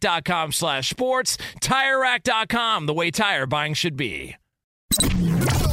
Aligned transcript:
TireRack.com 0.00 0.52
slash 0.52 0.90
sports. 0.90 1.38
TireRack.com, 1.60 2.86
the 2.86 2.94
way 2.94 3.10
tire 3.10 3.46
buying 3.46 3.74
should 3.74 3.96
be. 3.96 4.36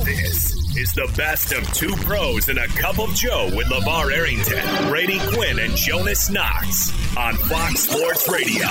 This 0.04 0.56
is 0.76 0.94
the 0.94 1.12
best 1.16 1.54
of 1.54 1.72
two 1.74 1.96
pros 2.04 2.50
and 2.50 2.58
a 2.58 2.68
cup 2.68 3.00
of 3.00 3.14
Joe 3.14 3.52
with 3.56 3.68
LeVar 3.68 4.12
Arrington, 4.12 4.90
Brady 4.90 5.20
Quinn, 5.34 5.60
and 5.60 5.76
Jonas 5.76 6.30
Knox 6.30 6.92
on 7.18 7.36
Fox 7.36 7.82
Sports 7.82 8.30
Radio. 8.30 8.68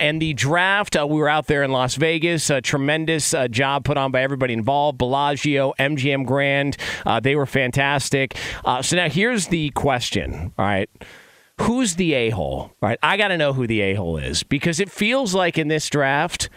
And 0.00 0.22
the 0.22 0.32
draft, 0.32 0.96
uh, 0.96 1.06
we 1.08 1.16
were 1.18 1.28
out 1.28 1.48
there 1.48 1.64
in 1.64 1.72
Las 1.72 1.96
Vegas. 1.96 2.50
A 2.50 2.60
tremendous 2.60 3.34
uh, 3.34 3.48
job 3.48 3.84
put 3.84 3.96
on 3.98 4.12
by 4.12 4.22
everybody 4.22 4.52
involved. 4.52 4.96
Bellagio, 4.96 5.72
MGM 5.76 6.24
Grand, 6.24 6.76
uh, 7.04 7.18
they 7.18 7.34
were 7.34 7.46
fantastic. 7.46 8.36
Uh, 8.64 8.80
so 8.80 8.94
now 8.94 9.08
here's 9.08 9.48
the 9.48 9.70
question. 9.70 10.52
All 10.56 10.64
right. 10.64 10.88
Who's 11.62 11.96
the 11.96 12.14
a 12.14 12.30
hole? 12.30 12.72
Right, 12.80 12.98
I 13.02 13.16
got 13.16 13.28
to 13.28 13.36
know 13.36 13.52
who 13.52 13.66
the 13.66 13.80
a 13.80 13.94
hole 13.94 14.16
is 14.16 14.42
because 14.42 14.80
it 14.80 14.90
feels 14.90 15.34
like 15.34 15.58
in 15.58 15.68
this 15.68 15.88
draft, 15.88 16.48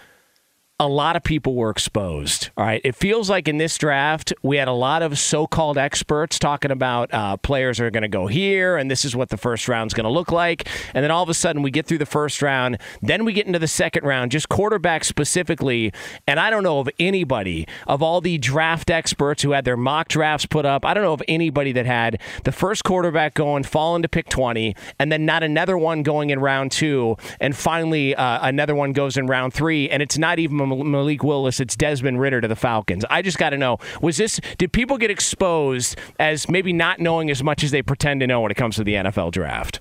a 0.81 0.88
lot 0.88 1.16
of 1.16 1.22
people 1.22 1.54
were 1.54 1.69
exposed. 1.69 2.50
All 2.57 2.66
right. 2.66 2.81
It 2.83 2.95
feels 2.95 3.30
like 3.30 3.48
in 3.48 3.60
this 3.60 3.78
draft, 3.78 4.33
we 4.42 4.57
had 4.57 4.68
a 4.68 4.74
lot 4.74 5.04
of 5.04 5.19
so 5.19 5.45
called 5.45 5.78
experts 5.78 6.39
talking 6.39 6.72
about 6.72 7.13
uh, 7.13 7.38
players 7.38 7.80
are 7.80 7.92
going 7.92 8.01
to 8.01 8.10
go 8.10 8.25
here 8.25 8.78
and 8.78 8.89
this 8.89 9.06
is 9.06 9.16
what 9.16 9.30
the 9.30 9.38
first 9.38 9.68
round's 9.68 9.94
going 9.94 10.06
to 10.06 10.10
look 10.10 10.31
like. 10.31 10.68
And 10.95 11.04
then 11.04 11.12
all 11.12 11.22
of 11.22 11.30
a 11.30 11.36
sudden, 11.36 11.62
we 11.62 11.69
get 11.69 11.86
through 11.86 12.00
the 12.00 12.07
first 12.07 12.42
round. 12.42 12.80
Then 13.00 13.25
we 13.25 13.33
get 13.33 13.45
into 13.45 13.60
the 13.60 13.68
second 13.68 14.06
round, 14.06 14.31
just 14.31 14.50
quarterback 14.50 15.04
specifically. 15.04 15.94
And 16.25 16.39
I 16.39 16.50
don't 16.50 16.63
know 16.63 16.80
of 16.80 16.89
anybody, 16.98 17.68
of 17.86 18.01
all 18.01 18.19
the 18.19 18.39
draft 18.39 18.89
experts 18.89 19.44
who 19.44 19.51
had 19.51 19.66
their 19.66 19.78
mock 19.78 20.07
drafts 20.07 20.48
put 20.48 20.66
up, 20.66 20.83
I 20.83 20.95
don't 20.95 21.04
know 21.04 21.13
of 21.13 21.22
anybody 21.28 21.74
that 21.74 21.86
had 21.86 22.19
the 22.44 22.51
first 22.51 22.83
quarterback 22.83 23.36
going, 23.36 23.62
fall 23.66 24.01
to 24.01 24.10
pick 24.10 24.30
20, 24.30 24.75
and 24.98 25.12
then 25.12 25.28
not 25.28 25.44
another 25.44 25.78
one 25.78 26.01
going 26.01 26.31
in 26.31 26.39
round 26.39 26.72
two. 26.72 27.18
And 27.39 27.56
finally, 27.56 28.16
uh, 28.16 28.39
another 28.48 28.74
one 28.74 28.94
goes 28.94 29.16
in 29.16 29.28
round 29.28 29.54
three. 29.54 29.88
And 29.88 30.01
it's 30.01 30.18
not 30.18 30.39
even 30.39 30.70
Malik 30.75 31.23
Willis, 31.23 31.59
it's 31.59 31.75
Desmond 31.75 32.19
Ridder 32.19 32.41
to 32.41 32.47
the 32.47 32.56
Falcons. 32.56 33.06
I 33.09 33.21
just 33.21 33.38
got 33.38 33.51
to 33.51 33.57
know 33.57 33.77
was 34.01 34.18
this, 34.18 34.39
did 34.57 34.73
people 34.73 34.97
get 34.97 35.12
exposed 35.12 35.97
as 36.19 36.50
maybe 36.50 36.73
not 36.73 37.00
knowing 37.00 37.29
as 37.29 37.44
much 37.44 37.63
as 37.63 37.71
they 37.71 37.81
pretend 37.81 38.21
to 38.21 38.27
know 38.27 38.41
when 38.41 38.51
it 38.51 38.57
comes 38.57 38.75
to 38.77 38.83
the 38.83 38.95
NFL 38.95 39.31
draft? 39.31 39.79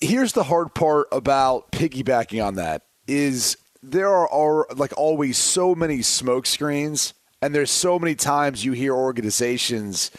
Here's 0.00 0.32
the 0.32 0.44
hard 0.44 0.74
part 0.74 1.08
about 1.12 1.72
piggybacking 1.72 2.44
on 2.44 2.56
that 2.56 2.82
is 3.06 3.56
there 3.82 4.08
are, 4.08 4.28
are 4.30 4.66
like 4.74 4.92
always 4.96 5.36
so 5.36 5.74
many 5.74 6.02
smoke 6.02 6.46
screens 6.46 7.14
and 7.42 7.54
there's 7.54 7.70
so 7.70 7.98
many 7.98 8.14
times 8.14 8.64
you 8.64 8.72
hear 8.72 8.94
organizations 8.94 10.10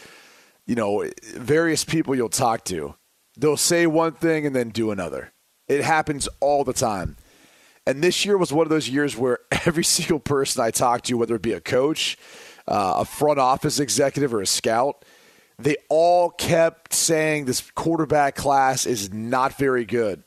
you 0.65 0.75
know 0.75 1.09
various 1.33 1.83
people 1.83 2.15
you'll 2.15 2.29
talk 2.29 2.63
to 2.65 2.95
they'll 3.37 3.57
say 3.57 3.87
one 3.87 4.11
thing 4.13 4.45
and 4.45 4.55
then 4.55 4.69
do 4.69 4.91
another 4.91 5.33
it 5.67 5.83
happens 5.83 6.27
all 6.39 6.63
the 6.63 6.73
time 6.73 7.17
and 7.87 8.03
this 8.03 8.25
year 8.25 8.37
was 8.37 8.51
one 8.51 8.65
of 8.65 8.69
those 8.69 8.89
years 8.89 9.15
where 9.17 9.39
every 9.65 9.83
single 9.83 10.19
person 10.19 10.63
I 10.63 10.71
talked 10.71 11.05
to, 11.05 11.15
whether 11.15 11.35
it 11.35 11.41
be 11.41 11.53
a 11.53 11.61
coach, 11.61 12.17
uh, 12.67 12.95
a 12.97 13.05
front 13.05 13.39
office 13.39 13.79
executive, 13.79 14.33
or 14.33 14.41
a 14.41 14.47
scout, 14.47 15.05
they 15.57 15.77
all 15.89 16.29
kept 16.29 16.93
saying 16.93 17.45
this 17.45 17.69
quarterback 17.71 18.35
class 18.35 18.85
is 18.85 19.13
not 19.13 19.57
very 19.57 19.85
good. 19.85 20.23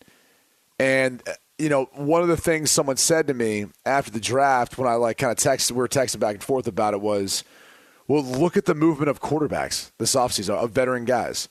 And 0.78 1.22
uh, 1.26 1.32
you 1.58 1.69
know, 1.69 1.87
one 1.93 2.22
of 2.22 2.28
the 2.28 2.37
things 2.37 2.70
someone 2.70 2.96
said 2.96 3.26
to 3.26 3.34
me 3.34 3.66
after 3.84 4.12
the 4.12 4.20
draft 4.20 4.78
when 4.78 4.88
I 4.88 4.94
like 4.94 5.19
kind 5.19 5.32
of 5.32 5.38
texted, 5.38 5.72
we 5.72 5.78
were 5.78 5.88
texting 5.88 6.20
back 6.20 6.37
and 6.37 6.43
forth 6.43 6.69
about 6.69 6.94
it 6.94 7.00
was, 7.00 7.43
well, 8.06 8.22
look 8.22 8.56
at 8.56 8.64
the 8.64 8.76
movement 8.76 9.11
of 9.11 9.20
quarterbacks 9.20 9.90
this 9.99 10.14
offseason, 10.14 10.54
of 10.54 10.70
veteran 10.70 11.04
guys. 11.04 11.49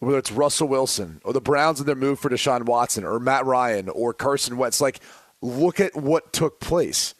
Whether 0.00 0.18
it's 0.18 0.30
Russell 0.30 0.68
Wilson 0.68 1.20
or 1.24 1.32
the 1.32 1.40
Browns 1.40 1.80
in 1.80 1.86
their 1.86 1.96
move 1.96 2.20
for 2.20 2.30
Deshaun 2.30 2.66
Watson 2.66 3.02
or 3.02 3.18
Matt 3.18 3.46
Ryan 3.46 3.88
or 3.88 4.14
Carson 4.14 4.56
Wentz. 4.56 4.80
Like, 4.80 5.00
look 5.40 5.80
at 5.80 5.94
what 5.94 6.32
took 6.32 6.60
place. 6.60 7.14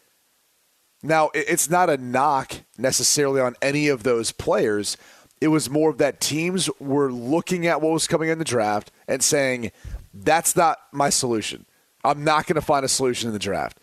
Now, 1.03 1.31
it's 1.33 1.71
not 1.71 1.89
a 1.89 1.97
knock 1.97 2.53
necessarily 2.77 3.41
on 3.41 3.55
any 3.63 3.89
of 3.89 4.03
those 4.03 4.33
players. 4.33 4.97
It 5.41 5.49
was 5.49 5.71
more 5.71 5.91
of 5.91 5.99
that 5.99 6.21
teams 6.21 6.69
were 6.81 7.13
looking 7.13 7.69
at 7.69 7.81
what 7.81 7.93
was 7.93 8.09
coming 8.09 8.29
in 8.29 8.39
the 8.39 8.45
draft 8.45 8.91
and 9.07 9.23
saying, 9.23 9.71
that's 10.13 10.57
not 10.57 10.79
my 10.91 11.11
solution. 11.11 11.67
I'm 12.03 12.25
not 12.25 12.47
going 12.47 12.57
to 12.57 12.61
find 12.61 12.85
a 12.85 12.89
solution 12.89 13.29
in 13.29 13.33
the 13.33 13.39
draft. 13.39 13.79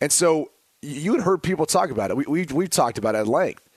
And 0.00 0.10
so 0.10 0.50
you 0.80 1.12
had 1.12 1.24
heard 1.24 1.42
people 1.42 1.66
talk 1.66 1.90
about 1.90 2.10
it. 2.10 2.16
We, 2.16 2.24
we, 2.26 2.46
we've 2.46 2.70
talked 2.70 2.96
about 2.96 3.14
it 3.14 3.18
at 3.18 3.26
length. 3.26 3.68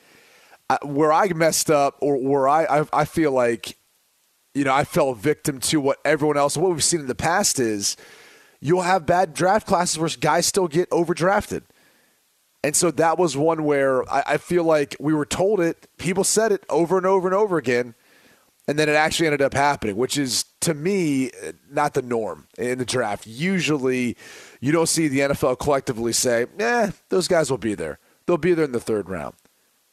Where 0.82 1.12
I 1.12 1.26
messed 1.34 1.70
up 1.70 1.96
or 2.00 2.16
where 2.16 2.48
I, 2.48 2.64
I, 2.64 2.86
I 2.92 3.04
feel 3.04 3.32
like, 3.32 3.76
you 4.54 4.64
know, 4.64 4.72
I 4.72 4.84
fell 4.84 5.12
victim 5.12 5.60
to 5.60 5.80
what 5.80 5.98
everyone 6.04 6.38
else, 6.38 6.56
what 6.56 6.70
we've 6.70 6.82
seen 6.82 7.00
in 7.00 7.06
the 7.08 7.14
past 7.14 7.60
is– 7.60 7.98
you'll 8.60 8.82
have 8.82 9.06
bad 9.06 9.34
draft 9.34 9.66
classes 9.66 9.98
where 9.98 10.08
guys 10.20 10.46
still 10.46 10.68
get 10.68 10.88
overdrafted. 10.90 11.62
And 12.62 12.76
so 12.76 12.90
that 12.92 13.18
was 13.18 13.36
one 13.36 13.64
where 13.64 14.10
I, 14.12 14.22
I, 14.26 14.36
feel 14.36 14.64
like 14.64 14.94
we 15.00 15.14
were 15.14 15.24
told 15.24 15.60
it, 15.60 15.88
people 15.96 16.24
said 16.24 16.52
it 16.52 16.64
over 16.68 16.98
and 16.98 17.06
over 17.06 17.26
and 17.26 17.34
over 17.34 17.56
again, 17.56 17.94
and 18.68 18.78
then 18.78 18.88
it 18.88 18.94
actually 18.94 19.26
ended 19.26 19.40
up 19.40 19.54
happening, 19.54 19.96
which 19.96 20.18
is 20.18 20.44
to 20.60 20.74
me 20.74 21.30
not 21.70 21.94
the 21.94 22.02
norm 22.02 22.48
in 22.58 22.78
the 22.78 22.84
draft. 22.84 23.26
Usually, 23.26 24.14
you 24.60 24.72
don't 24.72 24.88
see 24.88 25.08
the 25.08 25.20
NFL 25.20 25.58
collectively 25.58 26.12
say, 26.12 26.46
"Eh, 26.58 26.90
those 27.08 27.28
guys 27.28 27.50
will 27.50 27.58
be 27.58 27.74
there. 27.74 27.98
They'll 28.26 28.36
be 28.36 28.52
there 28.52 28.66
in 28.66 28.72
the 28.72 28.80
third 28.80 29.08
round. 29.08 29.34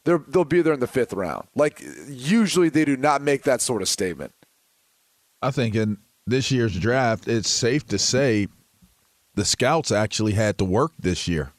They're, 0.03 0.23
they'll 0.27 0.43
be 0.43 0.61
there 0.61 0.73
in 0.73 0.81
the 0.81 0.87
fifth 0.87 1.13
round." 1.13 1.47
Like 1.55 1.81
usually, 2.09 2.67
they 2.67 2.83
do 2.83 2.97
not 2.97 3.21
make 3.21 3.43
that 3.43 3.61
sort 3.61 3.81
of 3.81 3.87
statement. 3.87 4.33
I 5.41 5.51
think 5.51 5.73
in 5.73 5.99
this 6.27 6.51
year's 6.51 6.77
draft, 6.77 7.29
it's 7.29 7.49
safe 7.49 7.87
to 7.87 7.97
say 7.97 8.47
the 9.37 9.45
scouts 9.45 9.91
actually 9.91 10.33
had 10.33 10.57
to 10.57 10.65
work 10.65 10.91
this 10.99 11.27
year. 11.27 11.53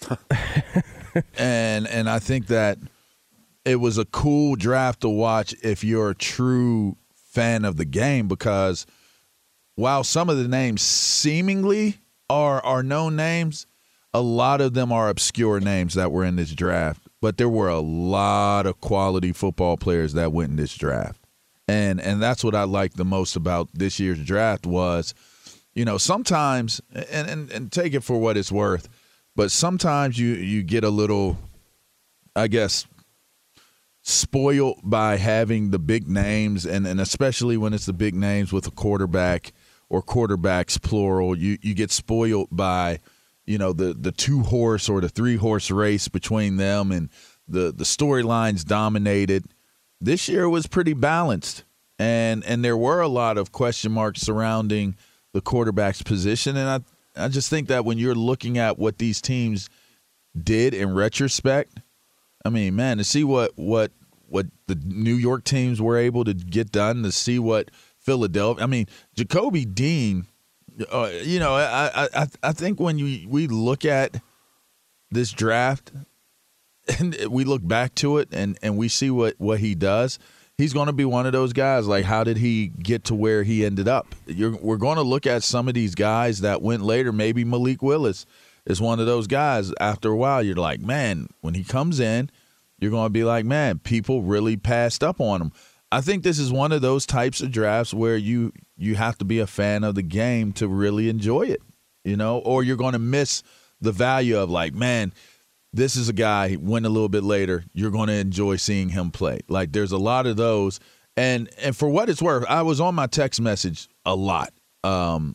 and 1.36 1.86
and 1.88 2.08
I 2.08 2.20
think 2.20 2.46
that 2.46 2.78
it 3.64 3.76
was 3.76 3.98
a 3.98 4.04
cool 4.06 4.54
draft 4.54 5.00
to 5.00 5.08
watch 5.08 5.54
if 5.62 5.82
you're 5.82 6.10
a 6.10 6.14
true 6.14 6.96
fan 7.32 7.64
of 7.64 7.76
the 7.76 7.84
game 7.84 8.28
because 8.28 8.86
while 9.74 10.04
some 10.04 10.30
of 10.30 10.38
the 10.38 10.46
names 10.46 10.80
seemingly 10.80 11.98
are 12.30 12.64
are 12.64 12.84
known 12.84 13.16
names, 13.16 13.66
a 14.14 14.20
lot 14.20 14.60
of 14.60 14.74
them 14.74 14.92
are 14.92 15.08
obscure 15.08 15.58
names 15.58 15.94
that 15.94 16.12
were 16.12 16.24
in 16.24 16.36
this 16.36 16.52
draft. 16.52 17.02
But 17.20 17.36
there 17.36 17.48
were 17.48 17.68
a 17.68 17.80
lot 17.80 18.64
of 18.66 18.80
quality 18.80 19.32
football 19.32 19.76
players 19.76 20.12
that 20.12 20.32
went 20.32 20.50
in 20.50 20.56
this 20.56 20.76
draft. 20.76 21.20
And 21.66 22.00
and 22.00 22.22
that's 22.22 22.44
what 22.44 22.54
I 22.54 22.62
liked 22.62 22.96
the 22.96 23.04
most 23.04 23.34
about 23.34 23.70
this 23.74 23.98
year's 23.98 24.24
draft 24.24 24.66
was– 24.66 25.14
you 25.74 25.84
know, 25.84 25.98
sometimes 25.98 26.80
and, 26.92 27.28
and, 27.28 27.50
and 27.50 27.72
take 27.72 27.94
it 27.94 28.00
for 28.00 28.18
what 28.18 28.36
it's 28.36 28.52
worth, 28.52 28.88
but 29.36 29.50
sometimes 29.50 30.18
you 30.18 30.28
you 30.28 30.62
get 30.62 30.84
a 30.84 30.90
little 30.90 31.38
I 32.34 32.48
guess 32.48 32.86
spoiled 34.02 34.80
by 34.82 35.16
having 35.16 35.70
the 35.70 35.78
big 35.78 36.08
names, 36.08 36.64
and, 36.64 36.86
and 36.86 37.00
especially 37.00 37.56
when 37.56 37.74
it's 37.74 37.86
the 37.86 37.92
big 37.92 38.14
names 38.14 38.52
with 38.52 38.66
a 38.66 38.70
quarterback 38.70 39.52
or 39.90 40.02
quarterbacks 40.02 40.80
plural, 40.80 41.36
you, 41.36 41.58
you 41.60 41.74
get 41.74 41.90
spoiled 41.90 42.48
by 42.50 43.00
you 43.46 43.56
know 43.56 43.72
the 43.72 43.94
the 43.94 44.12
two 44.12 44.42
horse 44.42 44.88
or 44.88 45.00
the 45.00 45.08
three 45.08 45.36
horse 45.36 45.70
race 45.70 46.08
between 46.08 46.56
them, 46.56 46.92
and 46.92 47.08
the 47.46 47.72
the 47.72 47.84
storylines 47.84 48.64
dominated. 48.64 49.44
This 50.00 50.28
year 50.28 50.48
was 50.48 50.66
pretty 50.66 50.92
balanced, 50.92 51.64
and 51.98 52.44
and 52.44 52.64
there 52.64 52.76
were 52.76 53.00
a 53.00 53.08
lot 53.08 53.38
of 53.38 53.52
question 53.52 53.92
marks 53.92 54.20
surrounding 54.20 54.96
the 55.32 55.40
quarterback's 55.40 56.02
position, 56.02 56.56
and 56.56 56.68
I 56.68 57.24
I 57.24 57.28
just 57.28 57.50
think 57.50 57.68
that 57.68 57.84
when 57.84 57.98
you're 57.98 58.14
looking 58.14 58.58
at 58.58 58.78
what 58.78 58.98
these 58.98 59.20
teams 59.20 59.68
did 60.40 60.74
in 60.74 60.94
retrospect, 60.94 61.80
I 62.44 62.50
mean, 62.50 62.76
man, 62.76 62.98
to 62.98 63.04
see 63.04 63.24
what 63.24 63.52
what 63.56 63.92
what 64.28 64.46
the 64.66 64.74
New 64.74 65.14
York 65.14 65.44
teams 65.44 65.80
were 65.80 65.96
able 65.96 66.24
to 66.24 66.34
get 66.34 66.70
done, 66.70 67.02
to 67.02 67.12
see 67.12 67.38
what 67.38 67.70
Philadelphia, 67.98 68.62
I 68.62 68.66
mean, 68.66 68.86
Nakobe 69.16 69.74
Dean, 69.74 70.26
uh, 70.92 71.10
you 71.22 71.38
know, 71.38 71.54
I 71.54 72.08
I 72.14 72.26
I 72.42 72.52
think 72.52 72.78
when 72.78 72.98
you 72.98 73.28
we 73.28 73.46
look 73.46 73.84
at 73.84 74.20
this 75.10 75.32
draft 75.32 75.92
and 76.98 77.16
we 77.30 77.44
look 77.44 77.66
back 77.66 77.94
to 77.96 78.18
it 78.18 78.28
and 78.32 78.58
and 78.62 78.76
we 78.76 78.88
see 78.88 79.10
what 79.10 79.34
what 79.38 79.60
he 79.60 79.74
does 79.74 80.18
he's 80.58 80.72
going 80.72 80.86
to 80.86 80.92
be 80.92 81.04
one 81.04 81.24
of 81.24 81.32
those 81.32 81.52
guys 81.52 81.86
like 81.86 82.04
how 82.04 82.24
did 82.24 82.36
he 82.36 82.66
get 82.66 83.04
to 83.04 83.14
where 83.14 83.42
he 83.42 83.64
ended 83.64 83.88
up? 83.88 84.14
You're, 84.26 84.56
we're 84.56 84.76
going 84.76 84.96
to 84.96 85.02
look 85.02 85.26
at 85.26 85.42
some 85.42 85.68
of 85.68 85.74
these 85.74 85.94
guys 85.94 86.40
that 86.40 86.60
went 86.60 86.82
later. 86.82 87.12
Maybe 87.12 87.44
malik 87.44 87.82
willis 87.82 88.26
is 88.66 88.80
one 88.80 89.00
of 89.00 89.06
those 89.06 89.26
guys. 89.26 89.72
After 89.80 90.10
a 90.10 90.16
while 90.16 90.42
you're 90.42 90.56
like 90.56 90.80
man 90.80 91.28
when 91.40 91.54
he 91.54 91.64
comes 91.64 92.00
in 92.00 92.30
you're 92.78 92.90
going 92.90 93.06
to 93.06 93.10
be 93.10 93.24
like 93.24 93.46
man 93.46 93.78
people 93.78 94.22
really 94.22 94.56
passed 94.56 95.02
up 95.02 95.20
on 95.20 95.40
him. 95.40 95.52
I 95.90 96.02
think 96.02 96.22
this 96.22 96.38
is 96.38 96.52
one 96.52 96.72
of 96.72 96.82
those 96.82 97.06
types 97.06 97.40
of 97.40 97.50
drafts 97.50 97.94
where 97.94 98.16
you 98.16 98.52
you 98.76 98.96
have 98.96 99.16
to 99.18 99.24
be 99.24 99.38
a 99.38 99.46
fan 99.46 99.84
of 99.84 99.94
the 99.94 100.02
game 100.02 100.52
to 100.52 100.68
really 100.68 101.08
enjoy 101.08 101.42
it 101.42 101.62
you 102.08 102.16
know? 102.16 102.38
Or 102.38 102.62
you're 102.62 102.76
going 102.76 102.94
to 102.94 102.98
miss 102.98 103.42
the 103.80 103.92
value 103.92 104.38
of 104.38 104.50
like 104.50 104.74
man 104.74 105.12
this 105.72 105.96
is 105.96 106.08
a 106.08 106.12
guy 106.12 106.56
went 106.60 106.86
a 106.86 106.88
little 106.88 107.08
bit 107.08 107.24
later 107.24 107.64
you're 107.72 107.90
going 107.90 108.08
to 108.08 108.14
enjoy 108.14 108.56
seeing 108.56 108.88
him 108.88 109.10
play. 109.10 109.40
Like 109.48 109.72
there's 109.72 109.92
a 109.92 109.98
lot 109.98 110.26
of 110.26 110.36
those. 110.36 110.80
And 111.16 111.50
and 111.58 111.76
for 111.76 111.88
what 111.88 112.08
it's 112.08 112.22
worth 112.22 112.44
i 112.48 112.62
was 112.62 112.80
on 112.80 112.94
my 112.94 113.08
text 113.08 113.40
message 113.40 113.88
a 114.04 114.14
lot 114.14 114.52
um, 114.84 115.34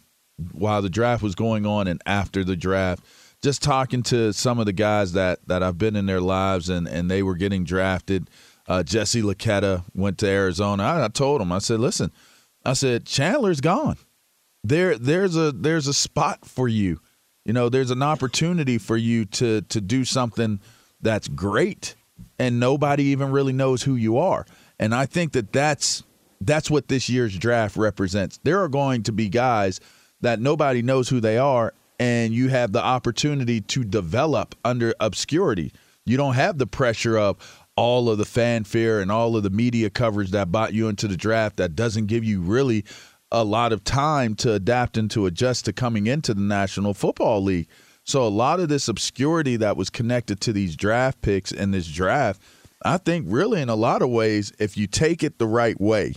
while 0.54 0.82
the 0.82 0.90
draft 0.90 1.22
was 1.22 1.36
going 1.36 1.66
on 1.66 1.88
and 1.88 2.02
after 2.06 2.46
the 2.46 2.56
draft 2.56 3.04
just 3.42 3.62
talking 3.62 4.02
to 4.04 4.32
some 4.32 4.60
of 4.60 4.66
the 4.66 4.72
guys 4.72 5.12
that 5.12 5.46
that 5.48 5.62
i've 5.62 5.78
been 5.78 5.98
in 5.98 6.06
their 6.06 6.22
lives 6.22 6.70
and 6.70 6.88
and 6.88 7.12
they 7.12 7.22
were 7.22 7.36
getting 7.36 7.66
drafted. 7.66 8.30
Uh, 8.66 8.82
jesse 8.82 9.22
Luketa 9.22 9.84
went 9.94 10.18
to 10.20 10.28
arizona. 10.28 10.84
I, 10.84 11.04
I 11.04 11.08
told 11.10 11.42
him 11.42 11.52
i 11.52 11.60
said 11.60 11.82
listen 11.82 12.10
i 12.63 12.72
said 12.72 13.06
chandler's 13.06 13.60
gone. 13.60 13.98
There 14.63 14.98
there's 14.98 15.36
a 15.36 15.52
there's 15.52 15.88
a 15.88 15.94
spot 15.94 16.46
for 16.46 16.70
you 16.70 17.02
you 17.46 17.54
know, 17.54 17.70
there's 17.70 17.92
an 17.92 18.04
opportunity 18.04 18.78
for 18.78 18.98
you 18.98 19.26
to 19.26 19.62
to 19.62 19.82
do 19.82 20.06
something 20.06 20.60
that's 21.02 21.28
great, 21.28 21.96
and 22.40 22.60
nobody 22.60 23.06
even 23.06 23.32
really 23.32 23.54
knows 23.54 23.84
who 23.84 23.96
you 23.96 24.18
are. 24.18 24.46
And 24.80 24.96
I 24.96 25.06
think 25.06 25.34
that 25.34 25.52
that's 25.52 26.04
that's 26.42 26.70
what 26.70 26.88
this 26.88 27.10
year's 27.10 27.38
draft 27.38 27.78
represents. 27.78 28.40
There 28.44 28.62
are 28.62 28.70
going 28.70 29.04
to 29.04 29.12
be 29.12 29.30
guys 29.30 29.80
that 30.22 30.40
nobody 30.40 30.82
knows 30.82 31.10
who 31.10 31.20
they 31.20 31.38
are, 31.38 31.74
and 32.00 32.34
you 32.34 32.48
have 32.50 32.72
the 32.72 32.84
opportunity 32.84 33.62
to 33.62 33.84
develop 33.84 34.56
under 34.64 34.94
obscurity. 35.00 35.74
You 36.06 36.18
don't 36.18 36.36
have 36.36 36.58
the 36.58 36.68
pressure 36.68 37.18
of 37.18 37.38
all 37.76 38.10
of 38.10 38.18
the 38.18 38.26
fanfare 38.26 39.02
and 39.02 39.12
all 39.12 39.36
of 39.36 39.44
the 39.44 39.50
media 39.50 39.90
coverage 39.90 40.32
that 40.32 40.52
bought 40.52 40.74
you 40.74 40.88
into 40.88 41.08
the 41.08 41.18
draft 41.18 41.58
that 41.58 41.76
doesn't 41.76 42.06
give 42.06 42.24
you 42.24 42.40
really 42.42 42.86
a 43.34 43.44
lot 43.44 43.74
of 43.74 43.84
time 43.84 44.36
to 44.36 44.54
adapt 44.54 44.96
and 44.96 45.10
to 45.12 45.25
adjust 45.25 45.66
to 45.66 45.74
coming 45.74 46.06
into 46.06 46.36
the 46.36 46.42
National 46.42 46.94
Football 46.94 47.42
League. 47.42 47.68
So 48.04 48.25
a 48.25 48.30
lot 48.30 48.60
of 48.60 48.70
this 48.70 48.88
obscurity 48.88 49.58
that 49.58 49.75
was 49.75 49.90
connected 49.90 50.40
to 50.42 50.54
these 50.54 50.75
draft 50.75 51.22
picks 51.22 51.52
and 51.52 51.74
this 51.74 51.88
draft, 51.88 52.42
I 52.86 52.98
think 52.98 53.25
really 53.28 53.62
in 53.62 53.70
a 53.70 53.75
lot 53.75 54.04
of 54.04 54.10
ways, 54.10 54.54
if 54.60 54.78
you 54.78 54.86
take 54.86 55.24
it 55.24 55.40
the 55.40 55.48
right 55.48 55.80
way, 55.82 56.13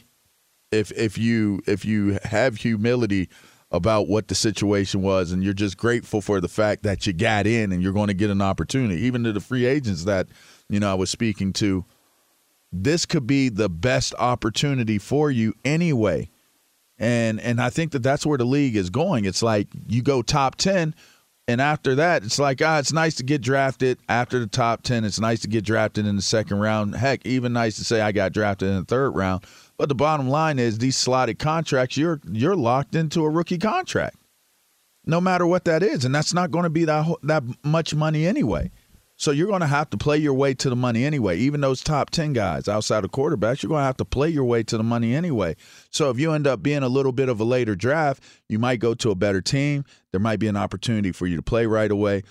if 0.70 0.92
if 0.92 1.16
you 1.16 1.60
if 1.66 1.84
you 1.84 2.18
have 2.24 2.56
humility 2.56 3.30
about 3.70 4.08
what 4.08 4.28
the 4.28 4.34
situation 4.34 5.00
was 5.00 5.32
and 5.32 5.42
you're 5.42 5.52
just 5.52 5.76
grateful 5.76 6.20
for 6.20 6.40
the 6.40 6.48
fact 6.48 6.82
that 6.82 7.06
you 7.06 7.12
got 7.12 7.46
in 7.46 7.72
and 7.72 7.82
you're 7.82 7.92
going 7.92 8.08
to 8.08 8.14
get 8.14 8.30
an 8.30 8.42
opportunity, 8.42 9.00
even 9.02 9.24
to 9.24 9.32
the 9.32 9.40
free 9.40 9.64
agents 9.64 10.04
that, 10.04 10.28
you 10.68 10.78
know, 10.78 10.90
I 10.90 10.94
was 10.94 11.10
speaking 11.10 11.52
to, 11.54 11.84
this 12.72 13.06
could 13.06 13.26
be 13.26 13.48
the 13.48 13.68
best 13.68 14.14
opportunity 14.18 14.98
for 14.98 15.30
you 15.30 15.54
anyway 15.64 16.30
and 16.98 17.40
and 17.40 17.60
I 17.60 17.70
think 17.70 17.92
that 17.92 18.02
that's 18.02 18.24
where 18.24 18.38
the 18.38 18.44
league 18.44 18.76
is 18.76 18.90
going. 18.90 19.24
It's 19.24 19.42
like 19.42 19.68
you 19.88 20.02
go 20.02 20.22
top 20.22 20.56
ten, 20.56 20.94
and 21.46 21.60
after 21.60 21.94
that, 21.96 22.24
it's 22.24 22.38
like 22.38 22.62
ah, 22.62 22.78
it's 22.78 22.92
nice 22.92 23.14
to 23.16 23.22
get 23.22 23.42
drafted 23.42 23.98
after 24.08 24.38
the 24.38 24.46
top 24.46 24.82
ten. 24.82 25.04
It's 25.04 25.20
nice 25.20 25.40
to 25.40 25.48
get 25.48 25.64
drafted 25.64 26.06
in 26.06 26.16
the 26.16 26.22
second 26.22 26.58
round. 26.58 26.94
Heck, 26.94 27.24
even 27.26 27.52
nice 27.52 27.76
to 27.76 27.84
say 27.84 28.00
I 28.00 28.12
got 28.12 28.32
drafted 28.32 28.68
in 28.68 28.76
the 28.76 28.84
third 28.84 29.10
round. 29.10 29.44
But 29.76 29.88
the 29.88 29.94
bottom 29.94 30.28
line 30.28 30.58
is 30.58 30.78
these 30.78 30.96
slotted 30.96 31.38
contracts, 31.38 31.96
you're 31.96 32.20
you're 32.30 32.56
locked 32.56 32.94
into 32.94 33.24
a 33.24 33.30
rookie 33.30 33.58
contract, 33.58 34.16
no 35.04 35.20
matter 35.20 35.46
what 35.46 35.64
that 35.66 35.82
is, 35.82 36.04
and 36.04 36.14
that's 36.14 36.32
not 36.32 36.50
going 36.50 36.64
to 36.64 36.70
be 36.70 36.86
that 36.86 37.06
that 37.24 37.42
much 37.62 37.94
money 37.94 38.26
anyway. 38.26 38.70
So 39.18 39.30
you're 39.30 39.46
going 39.48 39.62
to 39.62 39.66
have 39.66 39.88
to 39.90 39.96
play 39.96 40.18
your 40.18 40.34
way 40.34 40.52
to 40.54 40.68
the 40.68 40.76
money 40.76 41.04
anyway. 41.04 41.38
Even 41.38 41.62
those 41.62 41.82
top 41.82 42.10
10 42.10 42.34
guys 42.34 42.68
outside 42.68 43.02
of 43.02 43.10
quarterbacks, 43.10 43.62
you're 43.62 43.68
going 43.68 43.80
to 43.80 43.86
have 43.86 43.96
to 43.96 44.04
play 44.04 44.28
your 44.28 44.44
way 44.44 44.62
to 44.64 44.76
the 44.76 44.82
money 44.82 45.14
anyway. 45.14 45.56
So 45.90 46.10
if 46.10 46.18
you 46.18 46.32
end 46.32 46.46
up 46.46 46.62
being 46.62 46.82
a 46.82 46.88
little 46.88 47.12
bit 47.12 47.28
of 47.30 47.40
a 47.40 47.44
later 47.44 47.74
draft, 47.74 48.22
you 48.48 48.58
might 48.58 48.78
go 48.78 48.94
to 48.94 49.10
a 49.10 49.14
better 49.14 49.40
team. 49.40 49.84
There 50.12 50.20
might 50.20 50.38
be 50.38 50.48
an 50.48 50.56
opportunity 50.56 51.12
for 51.12 51.26
you 51.26 51.36
to 51.36 51.42
play 51.42 51.66
right 51.66 51.90
away. 51.90 52.22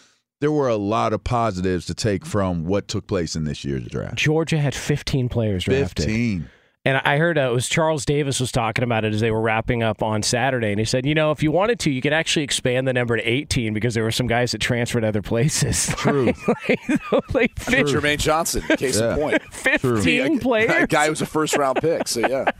There 0.41 0.51
were 0.51 0.67
a 0.67 0.75
lot 0.75 1.13
of 1.13 1.23
positives 1.23 1.85
to 1.87 1.95
take 1.95 2.25
from 2.25 2.65
what 2.65 2.87
took 2.87 3.07
place 3.07 3.35
in 3.35 3.45
this 3.45 3.65
year's 3.65 3.87
draft. 3.87 4.17
Georgia 4.17 4.59
had 4.59 4.75
15 4.75 5.27
players 5.27 5.63
drafted. 5.63 6.05
15. 6.05 6.49
And 6.85 7.01
I 7.03 7.17
heard 7.17 7.37
uh, 7.39 7.49
it 7.49 7.51
was 7.51 7.67
Charles 7.67 8.05
Davis 8.05 8.39
was 8.39 8.51
talking 8.51 8.83
about 8.83 9.05
it 9.05 9.13
as 9.13 9.19
they 9.19 9.31
were 9.31 9.41
wrapping 9.41 9.81
up 9.81 10.03
on 10.03 10.21
Saturday, 10.21 10.69
and 10.69 10.77
he 10.79 10.85
said, 10.85 11.03
you 11.03 11.15
know, 11.15 11.31
if 11.31 11.41
you 11.41 11.51
wanted 11.51 11.79
to, 11.79 11.89
you 11.89 11.99
could 11.99 12.13
actually 12.13 12.43
expand 12.43 12.87
the 12.87 12.93
number 12.93 13.17
to 13.17 13.23
18 13.27 13.73
because 13.73 13.95
there 13.95 14.03
were 14.03 14.11
some 14.11 14.27
guys 14.27 14.51
that 14.51 14.59
transferred 14.61 15.03
other 15.03 15.23
places. 15.23 15.87
True. 15.97 16.31
like, 16.63 16.79
like, 17.33 17.55
True. 17.55 17.83
Jermaine 17.85 18.19
Johnson, 18.19 18.61
case 18.77 18.99
Yeah. 18.99 19.15
in 19.15 19.19
point. 19.19 19.41
15 19.51 20.39
players. 20.39 20.83
A 20.83 20.87
guy 20.87 21.09
was 21.09 21.21
a 21.21 21.25
first 21.25 21.57
round 21.57 21.79
pick, 21.81 22.07
so 22.07 22.19
yeah. 22.19 22.51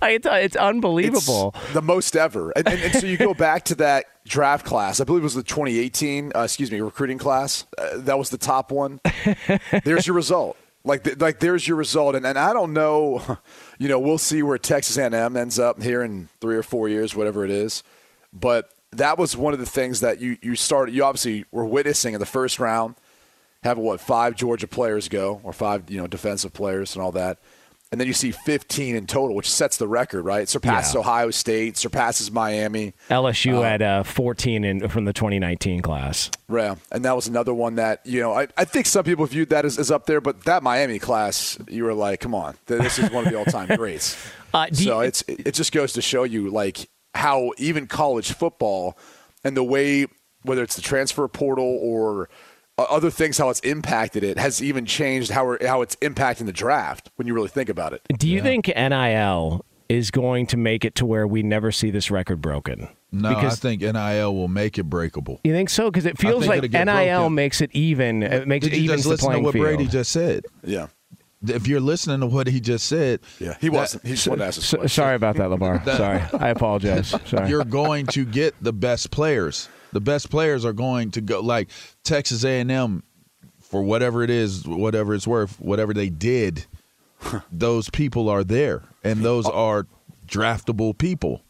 I, 0.00 0.10
it's, 0.10 0.26
it's 0.30 0.56
unbelievable. 0.56 1.52
It's 1.56 1.72
the 1.74 1.82
most 1.82 2.14
ever. 2.14 2.52
And, 2.52 2.68
and, 2.68 2.80
and 2.80 2.94
so 2.94 3.06
you 3.06 3.16
go 3.16 3.34
back 3.34 3.64
to 3.64 3.74
that 3.76 4.04
draft 4.26 4.64
class. 4.64 5.00
I 5.00 5.04
believe 5.04 5.22
it 5.22 5.24
was 5.24 5.34
the 5.34 5.42
2018, 5.42 6.32
uh, 6.36 6.42
excuse 6.42 6.70
me, 6.70 6.80
recruiting 6.80 7.18
class. 7.18 7.66
Uh, 7.76 7.96
that 7.98 8.16
was 8.16 8.30
the 8.30 8.38
top 8.38 8.70
one. 8.70 9.00
There's 9.84 10.06
your 10.06 10.14
result. 10.14 10.56
Like, 10.86 11.20
like 11.20 11.40
there's 11.40 11.66
your 11.66 11.76
result. 11.76 12.14
And, 12.14 12.24
and 12.24 12.38
I 12.38 12.52
don't 12.52 12.72
know, 12.72 13.38
you 13.78 13.88
know, 13.88 13.98
we'll 13.98 14.18
see 14.18 14.42
where 14.42 14.56
Texas 14.56 14.96
A&M 14.96 15.36
ends 15.36 15.58
up 15.58 15.82
here 15.82 16.02
in 16.02 16.28
three 16.40 16.56
or 16.56 16.62
four 16.62 16.88
years, 16.88 17.14
whatever 17.14 17.44
it 17.44 17.50
is. 17.50 17.82
But 18.32 18.70
that 18.92 19.18
was 19.18 19.36
one 19.36 19.52
of 19.52 19.58
the 19.58 19.66
things 19.66 20.00
that 20.00 20.20
you, 20.20 20.38
you 20.40 20.54
started, 20.54 20.94
you 20.94 21.04
obviously 21.04 21.44
were 21.50 21.66
witnessing 21.66 22.14
in 22.14 22.20
the 22.20 22.26
first 22.26 22.60
round, 22.60 22.94
having 23.62 23.82
what, 23.82 24.00
five 24.00 24.36
Georgia 24.36 24.68
players 24.68 25.08
go, 25.08 25.40
or 25.42 25.52
five, 25.52 25.90
you 25.90 25.98
know, 25.98 26.06
defensive 26.06 26.52
players 26.52 26.94
and 26.94 27.02
all 27.02 27.12
that. 27.12 27.38
And 27.92 28.00
then 28.00 28.08
you 28.08 28.14
see 28.14 28.32
15 28.32 28.96
in 28.96 29.06
total, 29.06 29.36
which 29.36 29.48
sets 29.50 29.76
the 29.76 29.86
record, 29.86 30.24
right? 30.24 30.48
Surpasses 30.48 30.92
Yeah. 30.94 31.00
Ohio 31.00 31.30
State, 31.30 31.76
surpasses 31.76 32.32
Miami. 32.32 32.94
LSU 33.08 33.62
had 33.62 33.80
uh, 33.80 34.02
14 34.02 34.64
in, 34.64 34.88
from 34.88 35.04
the 35.04 35.12
2019 35.12 35.82
class. 35.82 36.30
Yeah, 36.52 36.74
and 36.90 37.04
that 37.04 37.14
was 37.14 37.28
another 37.28 37.54
one 37.54 37.76
that 37.76 38.00
you 38.04 38.20
know 38.20 38.32
I, 38.34 38.48
I 38.56 38.64
think 38.64 38.86
some 38.86 39.04
people 39.04 39.24
viewed 39.26 39.50
that 39.50 39.64
as, 39.64 39.78
as 39.78 39.90
up 39.92 40.06
there, 40.06 40.20
but 40.20 40.44
that 40.46 40.64
Miami 40.64 40.98
class, 40.98 41.58
you 41.68 41.84
were 41.84 41.94
like, 41.94 42.18
come 42.20 42.34
on, 42.34 42.56
this 42.66 42.98
is 42.98 43.10
one 43.12 43.24
of 43.26 43.32
the 43.32 43.38
all 43.38 43.44
time 43.44 43.68
greats. 43.76 44.16
Uh, 44.52 44.66
so 44.72 45.00
you- 45.00 45.06
it's 45.06 45.22
it 45.28 45.52
just 45.54 45.70
goes 45.72 45.92
to 45.92 46.02
show 46.02 46.24
you 46.24 46.50
like 46.50 46.88
how 47.14 47.52
even 47.56 47.86
college 47.86 48.32
football 48.32 48.98
and 49.44 49.56
the 49.56 49.64
way 49.64 50.06
whether 50.42 50.62
it's 50.62 50.76
the 50.76 50.82
transfer 50.82 51.26
portal 51.28 51.78
or 51.82 52.28
other 52.78 53.10
things 53.10 53.38
how 53.38 53.48
it's 53.48 53.60
impacted 53.60 54.22
it 54.22 54.38
has 54.38 54.62
even 54.62 54.84
changed 54.84 55.30
how 55.30 55.56
how 55.66 55.80
it's 55.82 55.96
impacting 55.96 56.46
the 56.46 56.52
draft 56.52 57.10
when 57.16 57.26
you 57.26 57.34
really 57.34 57.48
think 57.48 57.68
about 57.68 57.92
it. 57.92 58.02
Do 58.18 58.28
you 58.28 58.42
think 58.42 58.66
NIL 58.68 59.64
is 59.88 60.10
going 60.10 60.46
to 60.48 60.56
make 60.56 60.84
it 60.84 60.94
to 60.96 61.06
where 61.06 61.26
we 61.26 61.42
never 61.42 61.72
see 61.72 61.90
this 61.90 62.10
record 62.10 62.40
broken? 62.42 62.88
No, 63.12 63.30
because 63.34 63.54
I 63.54 63.56
think 63.56 63.80
NIL 63.82 64.34
will 64.34 64.48
make 64.48 64.78
it 64.78 64.84
breakable. 64.84 65.40
you 65.44 65.52
think 65.52 65.70
so? 65.70 65.90
Because 65.90 66.04
it 66.06 66.18
feels 66.18 66.46
like 66.46 66.62
NIL 66.70 66.84
broken. 66.84 67.34
makes 67.34 67.60
it 67.60 67.70
even. 67.72 68.22
Uh, 68.22 68.26
it 68.26 68.48
makes 68.48 68.64
Did 68.66 68.74
it 68.74 68.78
you 68.78 68.84
evens 68.84 69.04
just 69.04 69.22
the 69.22 69.28
listen 69.28 69.32
to 69.32 69.38
what 69.40 69.52
field. 69.54 69.64
Brady 69.64 69.86
just 69.86 70.10
said? 70.10 70.44
Yeah, 70.64 70.88
If 71.46 71.66
you're 71.68 71.80
listening 71.80 72.20
to 72.20 72.26
what 72.26 72.46
he 72.48 72.60
just 72.60 72.86
said, 72.86 73.20
yeah, 73.38 73.56
he 73.60 73.70
wasn't. 73.70 74.04
He 74.04 74.10
just 74.14 74.26
wanted 74.28 74.40
to 74.42 74.46
ask 74.48 74.58
a 74.58 74.62
So- 74.62 74.86
sorry 74.86 75.14
about 75.14 75.36
that, 75.36 75.48
Lamar. 75.48 75.82
sorry, 75.96 76.20
I 76.38 76.48
apologize. 76.50 77.14
Sorry. 77.24 77.48
you're 77.48 77.64
going 77.64 78.06
to 78.08 78.26
get 78.26 78.54
the 78.60 78.72
best 78.72 79.10
players. 79.12 79.68
The 79.96 80.00
best 80.02 80.28
players 80.28 80.66
are 80.66 80.74
going 80.74 81.10
to 81.12 81.22
go 81.22 81.40
like 81.40 81.70
Texas 82.04 82.44
A&M 82.44 83.02
for 83.62 83.82
whatever 83.82 84.22
it 84.22 84.28
is, 84.28 84.68
whatever 84.68 85.14
it's 85.14 85.26
worth, 85.26 85.58
whatever 85.58 85.94
they 85.94 86.10
did 86.10 86.66
those 87.50 87.88
people 87.88 88.28
are 88.28 88.44
there, 88.44 88.82
and 89.02 89.24
those 89.24 89.46
are 89.46 89.86
draftable 90.26 90.96
people. 90.98 91.40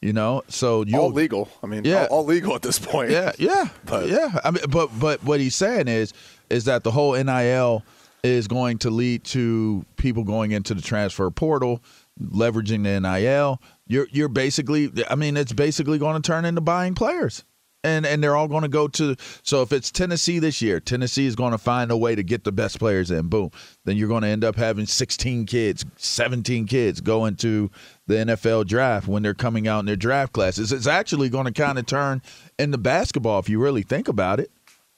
You 0.00 0.12
know, 0.12 0.42
so 0.48 0.84
you 0.84 0.98
all 0.98 1.10
legal. 1.12 1.48
I 1.62 1.68
mean, 1.68 1.84
Yeah. 1.84 2.06
all, 2.10 2.18
all 2.18 2.24
legal 2.24 2.56
at 2.56 2.62
this 2.62 2.76
point. 2.80 3.10
Yeah, 3.12 3.30
yeah, 3.38 3.68
But- 3.86 4.08
yeah. 4.08 4.40
I 4.44 4.50
mean, 4.50 4.64
but 4.68 4.88
but 4.98 5.22
what 5.22 5.38
he's 5.38 5.54
saying 5.54 5.86
is 5.86 6.12
is 6.50 6.64
that 6.64 6.82
the 6.82 6.90
whole 6.90 7.14
NIL 7.14 7.84
is 8.24 8.48
going 8.48 8.78
to 8.78 8.90
lead 8.90 9.22
to 9.26 9.84
people 9.96 10.24
going 10.24 10.50
into 10.50 10.74
the 10.74 10.82
transfer 10.82 11.30
portal, 11.30 11.80
leveraging 12.20 12.82
the 12.82 12.98
NIL. 13.00 13.62
You're 13.86 14.08
you're 14.10 14.28
basically, 14.28 14.90
I 15.08 15.14
mean, 15.14 15.36
it's 15.36 15.52
basically 15.52 15.98
going 15.98 16.20
to 16.20 16.26
turn 16.26 16.44
into 16.46 16.60
buying 16.60 16.96
players. 16.96 17.44
And, 17.84 18.06
and 18.06 18.22
they're 18.22 18.36
all 18.36 18.46
going 18.46 18.62
to 18.62 18.68
go 18.68 18.86
to 18.86 19.16
so 19.42 19.62
if 19.62 19.72
it's 19.72 19.90
Tennessee 19.90 20.38
this 20.38 20.62
year, 20.62 20.78
Tennessee 20.78 21.26
is 21.26 21.34
going 21.34 21.50
to 21.50 21.58
find 21.58 21.90
a 21.90 21.96
way 21.96 22.14
to 22.14 22.22
get 22.22 22.44
the 22.44 22.52
best 22.52 22.78
players 22.78 23.10
in. 23.10 23.26
Boom, 23.26 23.50
then 23.84 23.96
you're 23.96 24.08
going 24.08 24.22
to 24.22 24.28
end 24.28 24.44
up 24.44 24.54
having 24.54 24.86
16 24.86 25.46
kids, 25.46 25.84
17 25.96 26.66
kids 26.66 27.00
go 27.00 27.24
into 27.24 27.70
the 28.06 28.14
NFL 28.14 28.66
draft 28.66 29.08
when 29.08 29.24
they're 29.24 29.34
coming 29.34 29.66
out 29.66 29.80
in 29.80 29.86
their 29.86 29.96
draft 29.96 30.32
classes. 30.32 30.70
It's 30.70 30.86
actually 30.86 31.28
going 31.28 31.46
to 31.46 31.52
kind 31.52 31.76
of 31.78 31.86
turn 31.86 32.22
into 32.58 32.78
basketball 32.78 33.40
if 33.40 33.48
you 33.48 33.58
really 33.60 33.82
think 33.82 34.06
about 34.06 34.38
it. 34.38 34.50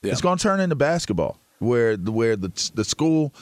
Yeah. 0.03 0.11
It's 0.11 0.21
going 0.21 0.37
to 0.37 0.43
turn 0.43 0.59
into 0.59 0.75
basketball 0.75 1.39
where 1.59 1.97
the 1.97 2.11
where 2.11 2.35
the 2.35 2.51
the 2.75 2.83
school 2.83 3.33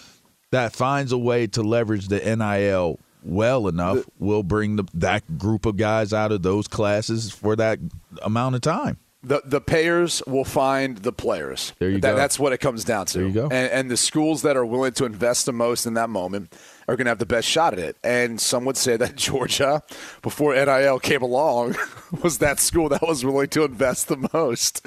that 0.51 0.73
finds 0.73 1.11
a 1.11 1.17
way 1.17 1.47
to 1.47 1.63
leverage 1.63 2.07
the 2.07 2.19
NIL 2.19 2.99
well 3.23 3.67
enough 3.67 4.05
will 4.19 4.43
bring 4.43 4.75
the, 4.75 4.83
that 4.93 5.37
group 5.37 5.65
of 5.65 5.77
guys 5.77 6.13
out 6.13 6.31
of 6.31 6.43
those 6.43 6.67
classes 6.67 7.31
for 7.31 7.55
that 7.55 7.79
amount 8.21 8.55
of 8.55 8.61
time. 8.61 8.97
The 9.25 9.41
the 9.45 9.61
payers 9.61 10.21
will 10.27 10.43
find 10.43 10.97
the 10.97 11.13
players. 11.13 11.71
There 11.79 11.89
you 11.89 11.99
That- 12.01 12.11
go. 12.11 12.17
That's 12.17 12.37
what 12.37 12.51
it 12.51 12.57
comes 12.57 12.83
down 12.83 13.05
to. 13.07 13.19
There 13.19 13.27
you 13.27 13.33
go. 13.33 13.43
And, 13.43 13.71
and 13.71 13.91
the 13.91 13.95
schools 13.97 14.41
that 14.41 14.57
are 14.57 14.65
willing 14.65 14.91
to 14.93 15.05
invest 15.05 15.45
the 15.45 15.53
most 15.53 15.85
in 15.85 15.93
that 15.93 16.09
moment 16.09 16.53
are 16.89 16.97
going 16.97 17.05
to 17.05 17.11
have 17.11 17.19
the 17.19 17.25
best 17.25 17.47
shot 17.47 17.71
at 17.71 17.79
it. 17.79 17.95
And 18.03 18.41
some 18.41 18.65
would 18.65 18.75
say 18.75 18.97
that 18.97 19.15
Georgia, 19.27 19.81
before 20.21 20.53
NIL 20.53 20.99
came 20.99 21.21
along, 21.21 21.77
was 22.21 22.39
that 22.39 22.59
school 22.59 22.89
that 22.89 23.01
was 23.01 23.23
willing 23.23 23.47
to 23.49 23.63
invest 23.63 24.09
the 24.09 24.29
most, 24.33 24.85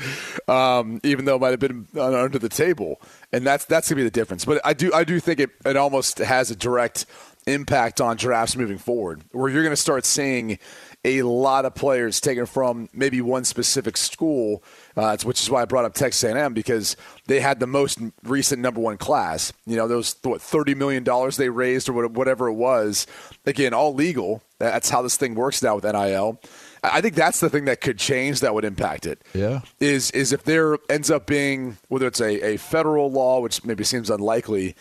um, 0.49 1.01
even 1.03 1.25
though 1.25 1.37
it 1.37 1.41
might 1.41 1.53
have 1.53 1.61
been 1.61 1.87
under 1.99 2.39
the 2.39 2.51
table. 2.51 3.01
And 3.33 3.47
that's 3.47 3.65
that's 3.65 3.89
going 3.89 3.97
to 3.97 4.01
be 4.03 4.05
the 4.05 4.11
difference. 4.11 4.45
But 4.45 4.61
I 4.65 4.75
do 4.75 4.93
I 4.93 5.05
do 5.05 5.19
think 5.19 5.41
it, 5.41 5.51
it 5.65 5.77
almost 5.77 6.19
has 6.19 6.51
a 6.51 6.57
direct 6.57 7.07
impact 7.47 8.01
on 8.01 8.17
drafts 8.17 8.57
moving 8.57 8.77
forward, 8.77 9.23
where 9.33 9.49
you're 9.49 9.63
going 9.63 9.73
to 9.73 9.77
start 9.81 10.05
seeing 10.05 10.59
a 11.07 11.23
lot 11.23 11.65
of 11.65 11.75
players 11.75 12.21
taken 12.21 12.47
from 12.47 12.89
maybe 12.93 13.21
one 13.21 13.45
specific 13.45 13.97
school, 13.97 14.63
uh, 14.97 15.17
which 15.23 15.41
is 15.41 15.49
why 15.49 15.63
I 15.63 15.65
brought 15.65 15.85
up 15.85 15.95
Texas 15.95 16.25
A&M 16.25 16.53
because 16.53 16.97
they 17.27 17.41
had 17.41 17.61
the 17.61 17.67
most 17.67 17.99
recent 18.25 18.61
number 18.61 18.81
one 18.81 18.97
class. 18.99 19.53
You 19.67 19.77
know, 19.77 19.87
those 19.89 20.17
what 20.23 20.43
thirty 20.43 20.75
million 20.75 21.05
dollars 21.05 21.37
they 21.37 21.49
raised 21.49 21.89
or 21.89 22.09
whatever 22.09 22.49
it 22.49 22.55
was. 22.55 23.07
Again, 23.47 23.73
all 23.73 23.95
legal. 23.95 24.43
That's 24.59 24.91
how 24.91 25.03
this 25.03 25.17
thing 25.17 25.35
works 25.35 25.63
now 25.63 25.77
with 25.77 25.85
NIL. 25.85 26.41
I 26.83 27.01
think 27.01 27.15
that's 27.15 27.41
the 27.41 27.51
thing 27.51 27.65
that 27.67 27.81
could 27.81 27.99
change 27.99 28.41
that 28.41 28.55
would 28.55 28.65
impact 28.65 29.07
it 29.07 29.21
Yeah. 29.35 29.61
is 29.81 30.11
is 30.13 30.33
if 30.33 30.45
there 30.45 30.79
ends 30.89 31.11
up 31.11 31.27
being 31.27 31.79
whether 31.89 32.07
it's 32.07 32.21
a, 32.21 32.55
a 32.55 32.57
federal 32.57 33.11
law, 33.11 33.41
which 33.41 33.65
maybe 33.65 33.83
seems 33.85 34.09
unlikely, 34.11 34.75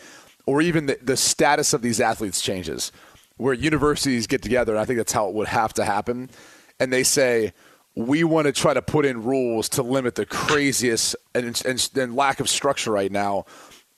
or 0.46 0.62
even 0.62 0.86
the, 0.86 0.98
the 1.02 1.16
status 1.16 1.72
of 1.72 1.82
these 1.82 2.00
athletes 2.00 2.40
changes, 2.40 2.92
where 3.36 3.54
universities 3.54 4.26
get 4.26 4.42
together, 4.42 4.72
and 4.72 4.80
I 4.80 4.84
think 4.84 4.98
that's 4.98 5.12
how 5.12 5.28
it 5.28 5.34
would 5.34 5.48
have 5.48 5.74
to 5.74 5.84
happen, 5.84 6.30
and 6.80 6.92
they 6.92 7.02
say 7.02 7.52
we 7.94 8.24
want 8.24 8.46
to 8.46 8.52
try 8.52 8.74
to 8.74 8.82
put 8.82 9.06
in 9.06 9.22
rules 9.24 9.70
to 9.70 9.82
limit 9.82 10.14
the 10.14 10.26
craziest 10.26 11.16
and, 11.34 11.62
and, 11.64 11.90
and 11.96 12.14
lack 12.14 12.40
of 12.40 12.48
structure 12.48 12.92
right 12.92 13.10
now. 13.10 13.46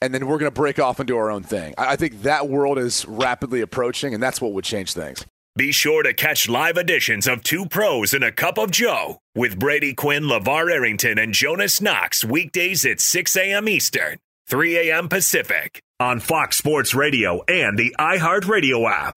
And 0.01 0.15
then 0.15 0.29
we're 0.29 0.39
going 0.39 0.51
to 0.51 0.55
break 0.55 0.79
off 0.79 1.01
and 1.01 1.09
do 1.09 1.17
our 1.17 1.29
own 1.29 1.43
thing. 1.43 1.75
I 1.77 1.95
I 1.95 1.97
think 1.97 2.23
that 2.23 2.49
world 2.49 2.79
is 2.79 3.05
rapidly 3.07 3.61
approaching, 3.61 4.15
and 4.15 4.23
that's 4.23 4.41
what 4.41 4.53
would 4.53 4.65
change 4.65 4.93
things. 4.93 5.27
Be 5.57 5.73
sure 5.73 6.05
to 6.05 6.15
catch 6.15 6.49
live 6.49 6.77
editions 6.77 7.27
of 7.27 7.43
Two 7.43 7.67
Pros 7.67 8.15
and 8.15 8.23
a 8.23 8.31
Cup 8.31 8.59
of 8.59 8.71
Joe 8.71 9.19
with 9.35 9.59
Brady 9.59 9.93
Quinn, 9.93 10.23
LeVar 10.23 10.71
Arrington, 10.71 11.19
and 11.19 11.35
Jonas 11.35 11.81
Knox 11.81 12.25
weekdays 12.25 12.87
at 12.87 13.01
6 13.01 13.37
a.m. 13.37 13.69
Eastern, 13.69 14.19
3 14.47 14.89
a.m. 14.89 15.09
Pacific 15.09 15.83
on 15.99 16.21
Fox 16.21 16.57
Sports 16.57 16.95
Radio 16.95 17.43
and 17.49 17.77
the 17.77 17.93
iHeartRadio 17.99 18.89
app. 18.89 19.17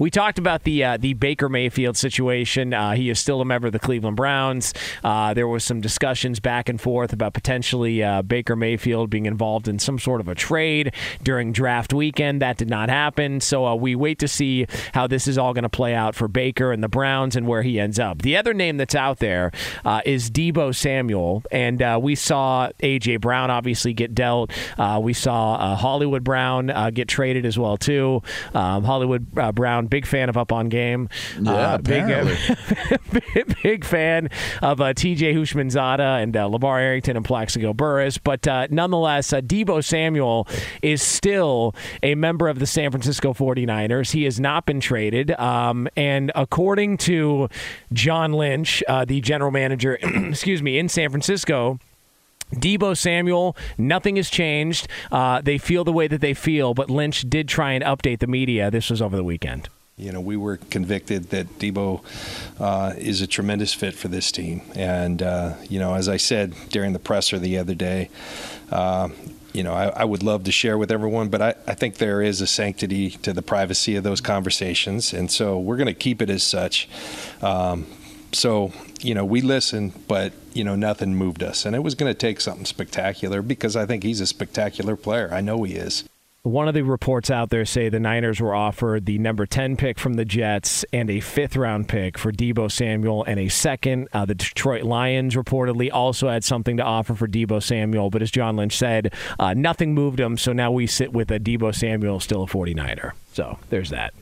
We 0.00 0.10
talked 0.10 0.38
about 0.38 0.62
the 0.62 0.82
uh, 0.84 0.96
the 0.96 1.12
Baker 1.12 1.50
Mayfield 1.50 1.98
situation. 1.98 2.72
Uh, 2.72 2.92
he 2.92 3.10
is 3.10 3.20
still 3.20 3.42
a 3.42 3.44
member 3.44 3.66
of 3.66 3.74
the 3.74 3.78
Cleveland 3.78 4.16
Browns. 4.16 4.72
Uh, 5.04 5.34
there 5.34 5.46
was 5.46 5.64
some 5.64 5.82
discussions 5.82 6.40
back 6.40 6.70
and 6.70 6.80
forth 6.80 7.12
about 7.12 7.34
potentially 7.34 8.02
uh, 8.02 8.22
Baker 8.22 8.56
Mayfield 8.56 9.10
being 9.10 9.26
involved 9.26 9.68
in 9.68 9.78
some 9.78 9.98
sort 9.98 10.22
of 10.22 10.28
a 10.28 10.34
trade 10.34 10.94
during 11.22 11.52
draft 11.52 11.92
weekend. 11.92 12.40
That 12.40 12.56
did 12.56 12.70
not 12.70 12.88
happen. 12.88 13.42
So 13.42 13.66
uh, 13.66 13.74
we 13.74 13.94
wait 13.94 14.18
to 14.20 14.28
see 14.28 14.66
how 14.94 15.08
this 15.08 15.28
is 15.28 15.36
all 15.36 15.52
going 15.52 15.64
to 15.64 15.68
play 15.68 15.94
out 15.94 16.14
for 16.14 16.26
Baker 16.26 16.72
and 16.72 16.82
the 16.82 16.88
Browns 16.88 17.36
and 17.36 17.46
where 17.46 17.62
he 17.62 17.78
ends 17.78 17.98
up. 17.98 18.22
The 18.22 18.38
other 18.38 18.54
name 18.54 18.78
that's 18.78 18.94
out 18.94 19.18
there 19.18 19.52
uh, 19.84 20.00
is 20.06 20.30
Deebo 20.30 20.74
Samuel, 20.74 21.42
and 21.52 22.02
we 22.02 22.14
saw 22.14 22.70
AJ 22.82 23.20
Brown 23.20 23.50
obviously 23.50 23.92
get 23.92 24.14
dealt. 24.14 24.52
we 25.02 25.12
saw 25.12 25.76
Hollywood 25.76 26.24
Brown 26.24 26.72
get 26.94 27.08
traded 27.08 27.44
as 27.44 27.58
well 27.58 27.76
too. 27.76 28.22
Um, 28.54 28.84
Hollywood 28.84 29.30
Brown 29.30 29.81
big 29.86 30.06
fan 30.06 30.28
of 30.28 30.36
Up 30.36 30.52
on 30.52 30.68
Game. 30.68 31.08
Yeah, 31.40 31.52
uh, 31.52 31.78
big, 31.78 32.06
big, 33.34 33.56
big 33.62 33.84
fan 33.84 34.28
of 34.62 34.80
uh, 34.80 34.94
TJ 34.94 35.34
Houshmandzadeh 35.34 36.22
and 36.22 36.36
uh, 36.36 36.48
LeVar 36.48 36.80
Arrington 36.80 37.16
and 37.16 37.24
Plaxico 37.24 37.72
Burress. 37.72 38.18
But 38.18 38.46
uh, 38.46 38.68
nonetheless, 38.70 39.32
uh, 39.32 39.40
Deebo 39.40 39.84
Samuel 39.84 40.46
is 40.82 41.02
still 41.02 41.74
a 42.02 42.14
member 42.14 42.48
of 42.48 42.58
the 42.58 42.66
San 42.66 42.90
Francisco 42.90 43.32
49ers. 43.32 44.12
He 44.12 44.24
has 44.24 44.40
not 44.40 44.66
been 44.66 44.80
traded. 44.80 45.30
Um, 45.32 45.88
and 45.96 46.32
according 46.34 46.98
to 46.98 47.48
John 47.92 48.32
Lynch, 48.32 48.82
uh, 48.88 49.04
the 49.04 49.20
general 49.20 49.50
manager, 49.50 49.94
excuse 50.02 50.62
me, 50.62 50.78
in 50.78 50.88
San 50.88 51.10
Francisco, 51.10 51.78
Deebo 52.54 52.96
Samuel, 52.96 53.56
nothing 53.78 54.16
has 54.16 54.30
changed. 54.30 54.88
Uh, 55.10 55.40
they 55.40 55.58
feel 55.58 55.84
the 55.84 55.92
way 55.92 56.06
that 56.08 56.20
they 56.20 56.34
feel, 56.34 56.74
but 56.74 56.90
Lynch 56.90 57.28
did 57.28 57.48
try 57.48 57.72
and 57.72 57.82
update 57.84 58.20
the 58.20 58.26
media. 58.26 58.70
This 58.70 58.90
was 58.90 59.00
over 59.00 59.16
the 59.16 59.24
weekend. 59.24 59.68
You 59.96 60.10
know, 60.10 60.20
we 60.20 60.36
were 60.36 60.56
convicted 60.56 61.30
that 61.30 61.58
Deebo 61.58 62.02
uh, 62.58 62.94
is 62.96 63.20
a 63.20 63.26
tremendous 63.26 63.74
fit 63.74 63.94
for 63.94 64.08
this 64.08 64.32
team. 64.32 64.62
And, 64.74 65.22
uh, 65.22 65.54
you 65.68 65.78
know, 65.78 65.94
as 65.94 66.08
I 66.08 66.16
said 66.16 66.54
during 66.70 66.92
the 66.92 66.98
presser 66.98 67.38
the 67.38 67.58
other 67.58 67.74
day, 67.74 68.08
uh, 68.70 69.10
you 69.52 69.62
know, 69.62 69.74
I, 69.74 69.88
I, 69.88 70.04
would 70.04 70.22
love 70.22 70.44
to 70.44 70.52
share 70.52 70.78
with 70.78 70.90
everyone, 70.90 71.28
but 71.28 71.42
I, 71.42 71.54
I, 71.66 71.74
think 71.74 71.98
there 71.98 72.22
is 72.22 72.40
a 72.40 72.46
sanctity 72.46 73.10
to 73.10 73.34
the 73.34 73.42
privacy 73.42 73.96
of 73.96 74.02
those 74.02 74.22
conversations. 74.22 75.12
And 75.12 75.30
so 75.30 75.58
we're 75.58 75.76
going 75.76 75.88
to 75.88 75.94
keep 75.94 76.22
it 76.22 76.30
as 76.30 76.42
such. 76.42 76.88
Um, 77.42 77.86
so, 78.32 78.72
you 79.00 79.14
know, 79.14 79.24
we 79.24 79.40
listened, 79.40 80.06
but, 80.08 80.32
you 80.52 80.64
know, 80.64 80.74
nothing 80.74 81.14
moved 81.14 81.42
us. 81.42 81.64
And 81.64 81.76
it 81.76 81.80
was 81.80 81.94
going 81.94 82.12
to 82.12 82.18
take 82.18 82.40
something 82.40 82.64
spectacular 82.64 83.42
because 83.42 83.76
I 83.76 83.86
think 83.86 84.02
he's 84.02 84.20
a 84.20 84.26
spectacular 84.26 84.96
player. 84.96 85.28
I 85.32 85.40
know 85.40 85.62
he 85.64 85.74
is. 85.74 86.04
One 86.44 86.66
of 86.66 86.74
the 86.74 86.82
reports 86.82 87.30
out 87.30 87.50
there 87.50 87.64
say 87.64 87.88
the 87.88 88.00
Niners 88.00 88.40
were 88.40 88.52
offered 88.52 89.06
the 89.06 89.16
number 89.18 89.46
10 89.46 89.76
pick 89.76 89.96
from 89.96 90.14
the 90.14 90.24
Jets 90.24 90.84
and 90.92 91.08
a 91.08 91.20
fifth 91.20 91.54
round 91.54 91.88
pick 91.88 92.18
for 92.18 92.32
Deebo 92.32 92.68
Samuel 92.68 93.22
and 93.22 93.38
a 93.38 93.48
second. 93.48 94.08
Uh, 94.12 94.24
the 94.24 94.34
Detroit 94.34 94.82
Lions 94.82 95.36
reportedly 95.36 95.88
also 95.92 96.28
had 96.28 96.42
something 96.42 96.78
to 96.78 96.82
offer 96.82 97.14
for 97.14 97.28
Deebo 97.28 97.62
Samuel, 97.62 98.10
but 98.10 98.22
as 98.22 98.32
John 98.32 98.56
Lynch 98.56 98.76
said, 98.76 99.14
uh, 99.38 99.54
nothing 99.54 99.94
moved 99.94 100.18
him. 100.18 100.36
So 100.36 100.52
now 100.52 100.72
we 100.72 100.88
sit 100.88 101.12
with 101.12 101.30
a 101.30 101.38
Deebo 101.38 101.72
Samuel 101.72 102.18
still 102.18 102.42
a 102.42 102.46
49er. 102.46 103.12
So 103.34 103.60
there's 103.70 103.90
that. 103.90 104.12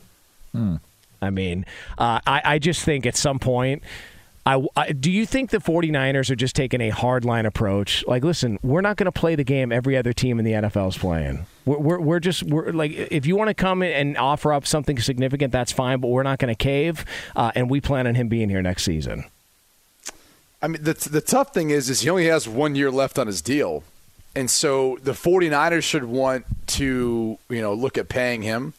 Hmm. 0.51 0.75
I 1.21 1.29
mean, 1.29 1.65
uh, 1.97 2.19
I, 2.25 2.41
I 2.43 2.59
just 2.59 2.83
think 2.83 3.05
at 3.05 3.15
some 3.15 3.39
point 3.39 3.83
I, 4.45 4.65
I, 4.75 4.91
do 4.91 5.11
you 5.11 5.25
think 5.25 5.51
the 5.51 5.59
49ers 5.59 6.31
are 6.31 6.35
just 6.35 6.55
taking 6.55 6.81
a 6.81 6.89
hardline 6.89 7.45
approach? 7.45 8.03
Like, 8.07 8.23
listen, 8.23 8.57
we're 8.63 8.81
not 8.81 8.97
going 8.97 9.05
to 9.05 9.11
play 9.11 9.35
the 9.35 9.43
game 9.43 9.71
every 9.71 9.95
other 9.95 10.13
team 10.13 10.39
in 10.39 10.45
the 10.45 10.53
NFL 10.53 10.89
is 10.89 10.97
playing. 10.97 11.45
We're, 11.65 11.77
we're, 11.77 11.99
we're 11.99 12.19
just 12.19 12.43
we're 12.43 12.71
like 12.71 12.91
if 12.91 13.27
you 13.27 13.35
want 13.35 13.49
to 13.49 13.53
come 13.53 13.83
and 13.83 14.17
offer 14.17 14.51
up 14.51 14.65
something 14.65 14.99
significant, 14.99 15.51
that's 15.51 15.71
fine, 15.71 15.99
but 15.99 16.07
we're 16.07 16.23
not 16.23 16.39
going 16.39 16.53
to 16.53 16.57
cave, 16.57 17.05
uh, 17.35 17.51
and 17.53 17.69
we 17.69 17.81
plan 17.81 18.07
on 18.07 18.15
him 18.15 18.29
being 18.29 18.49
here 18.49 18.63
next 18.63 18.83
season. 18.83 19.25
I 20.59 20.67
mean, 20.67 20.83
the 20.83 20.93
the 20.93 21.21
tough 21.21 21.53
thing 21.53 21.69
is, 21.69 21.89
is 21.89 22.01
he 22.01 22.09
only 22.09 22.25
has 22.25 22.47
one 22.47 22.73
year 22.73 22.89
left 22.89 23.19
on 23.19 23.27
his 23.27 23.43
deal, 23.43 23.83
and 24.35 24.49
so 24.49 24.97
the 25.03 25.11
49ers 25.11 25.83
should 25.83 26.05
want 26.05 26.45
to 26.67 27.37
you 27.47 27.61
know 27.61 27.75
look 27.75 27.95
at 27.99 28.09
paying 28.09 28.41
him 28.41 28.73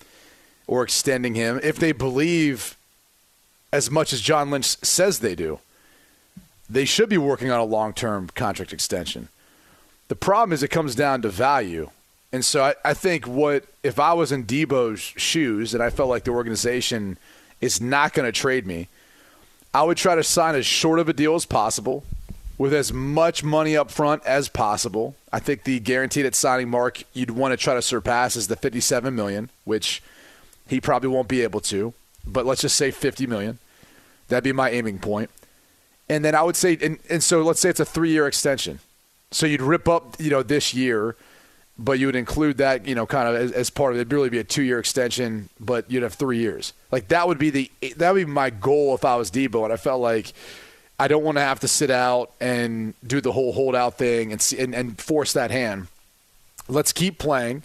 or 0.66 0.82
extending 0.82 1.34
him 1.34 1.60
if 1.62 1.76
they 1.76 1.92
believe 1.92 2.76
as 3.72 3.90
much 3.90 4.12
as 4.12 4.20
John 4.20 4.50
Lynch 4.50 4.66
says 4.66 5.18
they 5.20 5.34
do. 5.34 5.58
They 6.68 6.84
should 6.84 7.08
be 7.08 7.18
working 7.18 7.50
on 7.50 7.60
a 7.60 7.64
long 7.64 7.92
term 7.92 8.28
contract 8.34 8.72
extension. 8.72 9.28
The 10.08 10.16
problem 10.16 10.52
is 10.52 10.62
it 10.62 10.68
comes 10.68 10.94
down 10.94 11.22
to 11.22 11.28
value. 11.28 11.90
And 12.32 12.44
so 12.44 12.64
I, 12.64 12.74
I, 12.84 12.94
think 12.94 13.26
what 13.26 13.64
if 13.82 13.98
I 13.98 14.14
was 14.14 14.32
in 14.32 14.44
Deebo's 14.44 15.00
shoes 15.00 15.74
and 15.74 15.82
I 15.82 15.90
felt 15.90 16.08
like 16.08 16.24
the 16.24 16.30
organization 16.30 17.18
is 17.60 17.80
not 17.80 18.14
going 18.14 18.24
to 18.24 18.32
trade 18.32 18.66
me, 18.66 18.88
I 19.74 19.82
would 19.82 19.98
try 19.98 20.14
to 20.14 20.22
sign 20.22 20.54
as 20.54 20.64
short 20.64 20.98
of 20.98 21.08
a 21.08 21.12
deal 21.12 21.34
as 21.34 21.44
possible 21.44 22.04
with 22.58 22.72
as 22.72 22.92
much 22.92 23.42
money 23.42 23.76
up 23.76 23.90
front 23.90 24.24
as 24.24 24.48
possible. 24.48 25.14
I 25.32 25.40
think 25.40 25.64
the 25.64 25.80
guaranteed 25.80 26.26
at 26.26 26.34
signing 26.34 26.68
mark 26.68 27.02
you'd 27.12 27.30
want 27.30 27.52
to 27.52 27.56
try 27.56 27.74
to 27.74 27.82
surpass 27.82 28.36
is 28.36 28.48
the 28.48 28.56
57 28.56 29.14
million, 29.14 29.50
which 29.64 30.02
he 30.72 30.80
probably 30.80 31.08
won't 31.08 31.28
be 31.28 31.42
able 31.42 31.60
to 31.60 31.94
but 32.26 32.46
let's 32.46 32.60
just 32.60 32.76
say 32.76 32.90
50 32.90 33.26
million. 33.26 33.58
That'd 34.28 34.44
be 34.44 34.52
my 34.52 34.70
aiming 34.70 34.98
point. 34.98 35.30
And 36.08 36.24
then 36.24 36.34
I 36.34 36.42
would 36.42 36.56
say, 36.56 36.78
and, 36.80 36.98
and 37.08 37.22
so 37.22 37.42
let's 37.42 37.60
say 37.60 37.70
it's 37.70 37.80
a 37.80 37.84
three 37.84 38.10
year 38.10 38.26
extension. 38.26 38.80
So 39.30 39.46
you'd 39.46 39.62
rip 39.62 39.88
up, 39.88 40.16
you 40.18 40.30
know, 40.30 40.42
this 40.42 40.74
year, 40.74 41.16
but 41.78 41.98
you 41.98 42.06
would 42.06 42.16
include 42.16 42.58
that, 42.58 42.86
you 42.86 42.94
know, 42.94 43.06
kind 43.06 43.28
of 43.28 43.34
as, 43.34 43.52
as 43.52 43.70
part 43.70 43.92
of 43.92 43.98
it. 43.98 44.02
It'd 44.02 44.12
really 44.12 44.28
be 44.28 44.38
a 44.38 44.44
two 44.44 44.62
year 44.62 44.78
extension, 44.78 45.48
but 45.58 45.90
you'd 45.90 46.02
have 46.02 46.14
three 46.14 46.38
years. 46.38 46.72
Like 46.90 47.08
that 47.08 47.26
would 47.26 47.38
be 47.38 47.50
the 47.50 47.70
that 47.96 48.12
would 48.12 48.26
be 48.26 48.30
my 48.30 48.50
goal 48.50 48.94
if 48.94 49.04
I 49.04 49.16
was 49.16 49.30
Deebo, 49.30 49.64
and 49.64 49.72
I 49.72 49.76
felt 49.76 50.00
like 50.00 50.32
I 50.98 51.08
don't 51.08 51.24
want 51.24 51.38
to 51.38 51.42
have 51.42 51.60
to 51.60 51.68
sit 51.68 51.90
out 51.90 52.32
and 52.40 52.94
do 53.04 53.20
the 53.20 53.32
whole 53.32 53.52
holdout 53.52 53.96
thing 53.96 54.30
and, 54.30 54.40
see, 54.40 54.58
and, 54.60 54.74
and 54.74 55.00
force 55.00 55.32
that 55.32 55.50
hand. 55.50 55.88
Let's 56.68 56.92
keep 56.92 57.18
playing. 57.18 57.62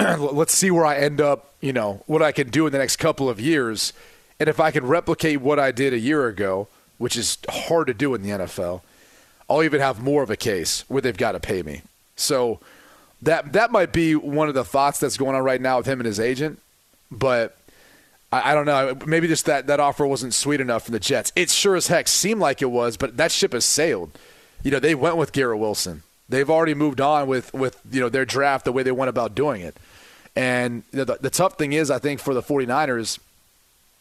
Let's 0.18 0.54
see 0.54 0.70
where 0.70 0.86
I 0.86 0.96
end 0.96 1.20
up, 1.20 1.54
you 1.60 1.72
know, 1.72 2.02
what 2.06 2.22
I 2.22 2.32
can 2.32 2.48
do 2.50 2.66
in 2.66 2.72
the 2.72 2.78
next 2.78 2.96
couple 2.96 3.28
of 3.28 3.40
years. 3.40 3.92
And 4.38 4.48
if 4.48 4.60
I 4.60 4.70
can 4.70 4.86
replicate 4.86 5.40
what 5.40 5.58
I 5.58 5.72
did 5.72 5.92
a 5.92 5.98
year 5.98 6.26
ago, 6.26 6.68
which 6.98 7.16
is 7.16 7.38
hard 7.48 7.86
to 7.88 7.94
do 7.94 8.14
in 8.14 8.22
the 8.22 8.30
NFL, 8.30 8.82
I'll 9.48 9.62
even 9.62 9.80
have 9.80 10.02
more 10.02 10.22
of 10.22 10.30
a 10.30 10.36
case 10.36 10.84
where 10.88 11.02
they've 11.02 11.16
got 11.16 11.32
to 11.32 11.40
pay 11.40 11.62
me. 11.62 11.82
So 12.16 12.60
that 13.22 13.52
that 13.52 13.70
might 13.70 13.92
be 13.92 14.14
one 14.14 14.48
of 14.48 14.54
the 14.54 14.64
thoughts 14.64 14.98
that's 15.00 15.16
going 15.16 15.34
on 15.34 15.42
right 15.42 15.60
now 15.60 15.78
with 15.78 15.86
him 15.86 16.00
and 16.00 16.06
his 16.06 16.20
agent. 16.20 16.60
But 17.10 17.56
I, 18.32 18.52
I, 18.52 18.54
don't 18.54 18.66
know. 18.66 18.96
Maybe 19.06 19.26
just 19.26 19.46
that, 19.46 19.66
that 19.66 19.80
offer 19.80 20.06
wasn't 20.06 20.34
sweet 20.34 20.60
enough 20.60 20.84
for 20.84 20.92
the 20.92 21.00
Jets. 21.00 21.32
It 21.34 21.50
sure 21.50 21.76
as 21.76 21.88
heck 21.88 22.08
seemed 22.08 22.40
like 22.40 22.62
it 22.62 22.70
was, 22.70 22.96
but 22.96 23.16
that 23.16 23.32
ship 23.32 23.52
has 23.52 23.64
sailed. 23.64 24.12
You 24.62 24.70
know, 24.70 24.78
they 24.78 24.94
went 24.94 25.16
with 25.16 25.32
Garrett 25.32 25.58
Wilson. 25.58 26.02
They've 26.28 26.48
already 26.48 26.74
moved 26.74 27.00
on 27.00 27.26
with, 27.26 27.52
with 27.52 27.80
you 27.90 28.00
know 28.00 28.08
their 28.08 28.24
draft 28.24 28.64
the 28.64 28.72
way 28.72 28.82
they 28.82 28.92
went 28.92 29.08
about 29.08 29.34
doing 29.34 29.62
it. 29.62 29.76
And 30.36 30.84
the, 30.92 31.04
the 31.20 31.30
tough 31.30 31.58
thing 31.58 31.72
is, 31.72 31.90
I 31.90 31.98
think 31.98 32.20
for 32.20 32.34
the 32.34 32.42
49ers, 32.42 33.18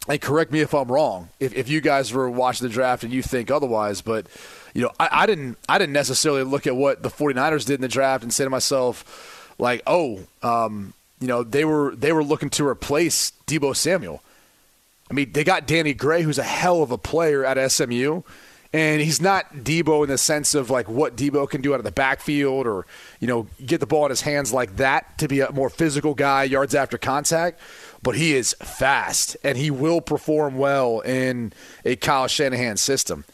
and 0.07 0.21
correct 0.21 0.51
me 0.51 0.61
if 0.61 0.73
I'm 0.73 0.91
wrong, 0.91 1.29
if, 1.39 1.53
if 1.53 1.69
you 1.69 1.81
guys 1.81 2.13
were 2.13 2.29
watching 2.29 2.67
the 2.67 2.73
draft 2.73 3.03
and 3.03 3.11
you 3.11 3.21
think 3.21 3.51
otherwise, 3.51 4.01
but 4.01 4.27
you 4.73 4.81
know, 4.81 4.91
I, 4.99 5.09
I 5.11 5.25
didn't 5.25 5.57
I 5.67 5.77
didn't 5.77 5.93
necessarily 5.93 6.43
look 6.43 6.67
at 6.67 6.75
what 6.75 7.03
the 7.03 7.09
49ers 7.09 7.65
did 7.65 7.75
in 7.75 7.81
the 7.81 7.87
draft 7.87 8.23
and 8.23 8.33
say 8.33 8.43
to 8.43 8.49
myself, 8.49 9.53
like, 9.57 9.81
oh, 9.85 10.21
um, 10.41 10.93
you 11.19 11.27
know, 11.27 11.43
they 11.43 11.65
were 11.65 11.95
they 11.95 12.13
were 12.13 12.23
looking 12.23 12.49
to 12.51 12.67
replace 12.67 13.33
Deebo 13.45 13.75
Samuel. 13.75 14.21
I 15.09 15.13
mean, 15.13 15.31
they 15.31 15.43
got 15.43 15.65
Danny 15.65 15.93
Gray, 15.93 16.21
who's 16.21 16.37
a 16.37 16.43
hell 16.43 16.83
of 16.83 16.91
a 16.91 16.97
player 16.97 17.43
at 17.43 17.71
SMU, 17.71 18.21
and 18.71 19.01
he's 19.01 19.21
not 19.21 19.51
Deebo 19.53 20.03
in 20.03 20.09
the 20.09 20.17
sense 20.17 20.53
of 20.53 20.69
like 20.69 20.87
what 20.87 21.15
Deebo 21.15 21.49
can 21.49 21.61
do 21.61 21.73
out 21.73 21.79
of 21.79 21.83
the 21.83 21.91
backfield 21.91 22.67
or 22.67 22.85
you 23.19 23.27
know 23.27 23.47
get 23.65 23.79
the 23.79 23.87
ball 23.87 24.05
in 24.05 24.09
his 24.11 24.21
hands 24.21 24.53
like 24.53 24.75
that 24.77 25.17
to 25.17 25.27
be 25.27 25.39
a 25.39 25.51
more 25.51 25.69
physical 25.69 26.13
guy, 26.13 26.43
yards 26.43 26.75
after 26.75 26.97
contact. 26.97 27.59
But 28.01 28.15
he 28.15 28.33
is 28.33 28.55
fast, 28.61 29.35
and 29.43 29.57
he 29.57 29.69
will 29.71 30.01
perform 30.01 30.57
well 30.57 31.01
in 31.01 31.51
a 31.83 31.95
Kyle 31.95 32.27
Shanahan 32.27 32.77
system. 32.77 33.25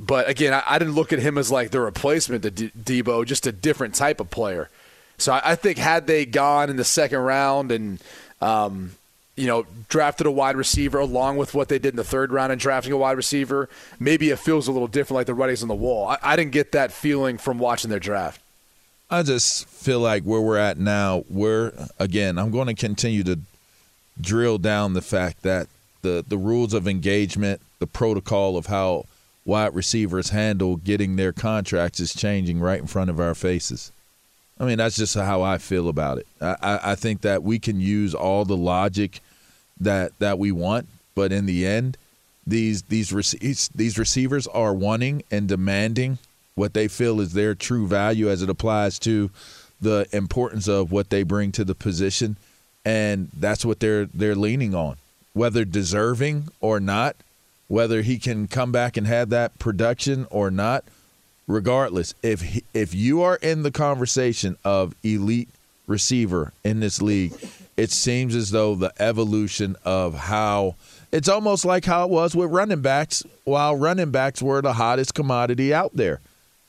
But 0.00 0.28
again, 0.28 0.52
I, 0.52 0.62
I 0.66 0.78
didn't 0.78 0.94
look 0.94 1.12
at 1.12 1.20
him 1.20 1.38
as 1.38 1.50
like 1.50 1.70
the 1.70 1.80
replacement 1.80 2.42
to 2.42 2.50
D- 2.50 2.72
Deebo, 2.76 3.24
just 3.24 3.46
a 3.46 3.52
different 3.52 3.94
type 3.94 4.18
of 4.20 4.30
player. 4.30 4.70
So 5.18 5.32
I, 5.32 5.52
I 5.52 5.54
think 5.54 5.78
had 5.78 6.08
they 6.08 6.26
gone 6.26 6.68
in 6.70 6.76
the 6.76 6.84
second 6.84 7.18
round 7.20 7.70
and 7.70 8.00
um, 8.40 8.92
you 9.36 9.46
know 9.46 9.66
drafted 9.88 10.26
a 10.26 10.30
wide 10.30 10.56
receiver 10.56 10.98
along 10.98 11.36
with 11.36 11.54
what 11.54 11.68
they 11.68 11.78
did 11.78 11.90
in 11.90 11.96
the 11.96 12.04
third 12.04 12.32
round 12.32 12.52
and 12.52 12.60
drafting 12.60 12.92
a 12.92 12.96
wide 12.96 13.16
receiver, 13.16 13.68
maybe 13.98 14.30
it 14.30 14.38
feels 14.38 14.68
a 14.68 14.72
little 14.72 14.88
different, 14.88 15.16
like 15.16 15.26
the 15.26 15.34
writing's 15.34 15.62
on 15.62 15.68
the 15.68 15.74
wall. 15.74 16.08
I, 16.08 16.18
I 16.22 16.36
didn't 16.36 16.52
get 16.52 16.72
that 16.72 16.92
feeling 16.92 17.38
from 17.38 17.58
watching 17.58 17.90
their 17.90 18.00
draft. 18.00 18.40
I 19.10 19.22
just 19.22 19.68
feel 19.68 20.00
like 20.00 20.22
where 20.22 20.40
we're 20.40 20.56
at 20.56 20.78
now, 20.78 21.24
we're 21.28 21.72
again. 21.98 22.38
I'm 22.38 22.50
going 22.50 22.68
to 22.68 22.74
continue 22.74 23.22
to 23.24 23.38
drill 24.20 24.58
down 24.58 24.94
the 24.94 25.02
fact 25.02 25.42
that 25.42 25.68
the 26.02 26.24
the 26.26 26.38
rules 26.38 26.74
of 26.74 26.86
engagement, 26.86 27.60
the 27.78 27.86
protocol 27.86 28.56
of 28.56 28.66
how 28.66 29.04
wide 29.44 29.74
receivers 29.74 30.30
handle 30.30 30.76
getting 30.76 31.16
their 31.16 31.32
contracts 31.32 32.00
is 32.00 32.14
changing 32.14 32.60
right 32.60 32.80
in 32.80 32.86
front 32.86 33.10
of 33.10 33.18
our 33.18 33.34
faces. 33.34 33.92
I 34.62 34.64
mean, 34.64 34.78
that's 34.78 34.94
just 34.94 35.16
how 35.16 35.42
I 35.42 35.58
feel 35.58 35.88
about 35.88 36.18
it. 36.18 36.26
I, 36.40 36.78
I 36.84 36.94
think 36.94 37.22
that 37.22 37.42
we 37.42 37.58
can 37.58 37.80
use 37.80 38.14
all 38.14 38.44
the 38.44 38.56
logic 38.56 39.20
that 39.80 40.16
that 40.20 40.38
we 40.38 40.52
want, 40.52 40.86
but 41.16 41.32
in 41.32 41.46
the 41.46 41.66
end, 41.66 41.96
these 42.46 42.82
these 42.82 43.10
these 43.74 43.98
receivers 43.98 44.46
are 44.46 44.72
wanting 44.72 45.24
and 45.32 45.48
demanding 45.48 46.18
what 46.54 46.74
they 46.74 46.86
feel 46.86 47.20
is 47.20 47.32
their 47.32 47.56
true 47.56 47.88
value 47.88 48.30
as 48.30 48.40
it 48.40 48.48
applies 48.48 49.00
to 49.00 49.30
the 49.80 50.06
importance 50.12 50.68
of 50.68 50.92
what 50.92 51.10
they 51.10 51.24
bring 51.24 51.50
to 51.52 51.64
the 51.64 51.74
position, 51.74 52.36
and 52.84 53.30
that's 53.36 53.64
what 53.64 53.80
they're 53.80 54.06
they're 54.06 54.36
leaning 54.36 54.76
on, 54.76 54.94
whether 55.32 55.64
deserving 55.64 56.46
or 56.60 56.78
not, 56.78 57.16
whether 57.66 58.02
he 58.02 58.16
can 58.16 58.46
come 58.46 58.70
back 58.70 58.96
and 58.96 59.08
have 59.08 59.30
that 59.30 59.58
production 59.58 60.24
or 60.30 60.52
not 60.52 60.84
regardless, 61.46 62.14
if 62.22 62.60
if 62.74 62.94
you 62.94 63.22
are 63.22 63.36
in 63.36 63.62
the 63.62 63.70
conversation 63.70 64.56
of 64.64 64.94
elite 65.02 65.48
receiver 65.86 66.52
in 66.64 66.80
this 66.80 67.02
league, 67.02 67.32
it 67.76 67.90
seems 67.90 68.34
as 68.34 68.50
though 68.50 68.74
the 68.74 68.92
evolution 68.98 69.76
of 69.84 70.14
how 70.14 70.76
it's 71.10 71.28
almost 71.28 71.64
like 71.64 71.84
how 71.84 72.04
it 72.04 72.10
was 72.10 72.34
with 72.34 72.50
running 72.50 72.80
backs, 72.80 73.22
while 73.44 73.76
running 73.76 74.10
backs 74.10 74.42
were 74.42 74.62
the 74.62 74.72
hottest 74.72 75.14
commodity 75.14 75.72
out 75.74 75.94
there. 75.94 76.20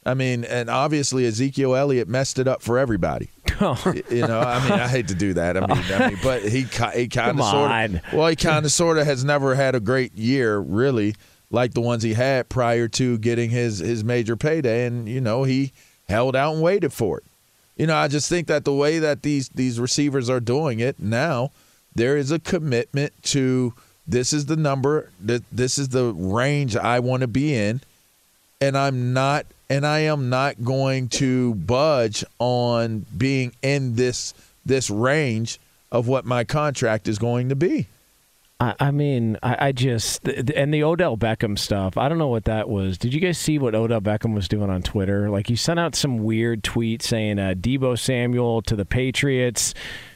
I 0.05 0.15
mean, 0.15 0.43
and 0.43 0.69
obviously 0.69 1.25
Ezekiel 1.25 1.75
Elliott 1.75 2.09
messed 2.09 2.38
it 2.38 2.47
up 2.47 2.62
for 2.62 2.77
everybody. 2.77 3.29
Oh. 3.62 3.93
You 4.09 4.27
know, 4.27 4.39
I 4.39 4.62
mean, 4.63 4.79
I 4.79 4.88
hate 4.88 5.09
to 5.09 5.15
do 5.15 5.36
that. 5.36 5.55
I 5.55 5.67
mean, 5.67 5.83
I 5.93 6.09
mean, 6.09 6.17
but 6.23 6.41
he 6.41 6.63
he 6.95 7.07
kind 7.07 7.39
of 7.39 7.45
sort 7.45 7.71
of 7.71 8.01
well, 8.12 8.27
he 8.27 8.36
kind 8.36 8.65
of 8.65 8.71
sort 8.71 8.97
of 8.97 9.05
has 9.05 9.23
never 9.23 9.53
had 9.53 9.75
a 9.75 9.79
great 9.79 10.17
year, 10.17 10.57
really 10.57 11.15
like 11.53 11.73
the 11.75 11.81
ones 11.81 12.03
he 12.03 12.15
had 12.15 12.49
prior 12.49 12.89
to 12.89 13.17
getting 13.19 13.51
his 13.51 13.77
his 13.79 14.03
major 14.03 14.35
payday, 14.35 14.85
and 14.85 15.07
you 15.07 15.21
know 15.21 15.43
he 15.43 15.71
held 16.09 16.35
out 16.35 16.53
and 16.53 16.61
waited 16.61 16.91
for 16.91 17.19
it. 17.19 17.23
You 17.77 17.87
know, 17.87 17.95
I 17.95 18.07
just 18.07 18.27
think 18.27 18.47
that 18.47 18.65
the 18.65 18.73
way 18.73 18.99
that 18.99 19.21
these 19.21 19.49
these 19.49 19.79
receivers 19.79 20.29
are 20.29 20.39
doing 20.41 20.79
it 20.79 20.99
now, 20.99 21.51
there 21.95 22.17
is 22.17 22.31
a 22.31 22.39
commitment 22.39 23.13
to 23.25 23.73
this 24.05 24.33
is 24.33 24.47
the 24.47 24.57
number 24.57 25.11
that 25.21 25.43
this 25.51 25.77
is 25.77 25.89
the 25.89 26.11
range 26.11 26.75
I 26.75 26.99
want 26.99 27.21
to 27.21 27.27
be 27.27 27.55
in, 27.55 27.81
and 28.59 28.75
I'm 28.75 29.13
not 29.13 29.45
and 29.69 29.85
I 29.85 29.99
am 29.99 30.29
not 30.29 30.63
going 30.63 31.07
to 31.09 31.53
budge 31.53 32.25
on 32.39 33.05
being 33.15 33.53
in 33.61 33.95
this 33.95 34.33
this 34.65 34.89
range 34.89 35.59
of 35.91 36.07
what 36.07 36.25
my 36.25 36.43
contract 36.43 37.07
is 37.07 37.19
going 37.19 37.49
to 37.49 37.55
be. 37.55 37.87
I, 38.63 38.76
I 38.80 38.91
mean, 38.91 39.38
I, 39.43 39.67
I 39.67 39.71
just 39.73 40.26
and 40.28 40.73
the 40.73 40.84
Odell 40.84 41.17
Beckham 41.17 41.60
stuff. 41.60 41.97
I 41.97 42.08
don't 42.08 42.17
know 42.17 42.30
what 42.30 42.45
that 42.45 42.69
was. 42.69 42.97
Did 42.97 43.13
you 43.13 43.19
guys 43.19 43.38
see 43.38 43.60
what 43.60 43.76
Odell 43.76 43.99
Beckham 43.99 44.34
was 44.34 44.47
doing 44.47 44.69
on 44.69 44.82
Twitter? 44.82 45.30
Like 45.30 45.47
he 45.47 45.56
sent 45.56 45.80
out 45.80 45.95
some 45.95 46.19
weird 46.19 46.63
tweet 46.63 47.02
saying 47.02 47.39
uh, 47.39 47.56
Deebo 47.58 47.99
Samuel 47.99 48.62
to 48.63 48.76
the 48.76 48.86
Patriots. 48.86 49.73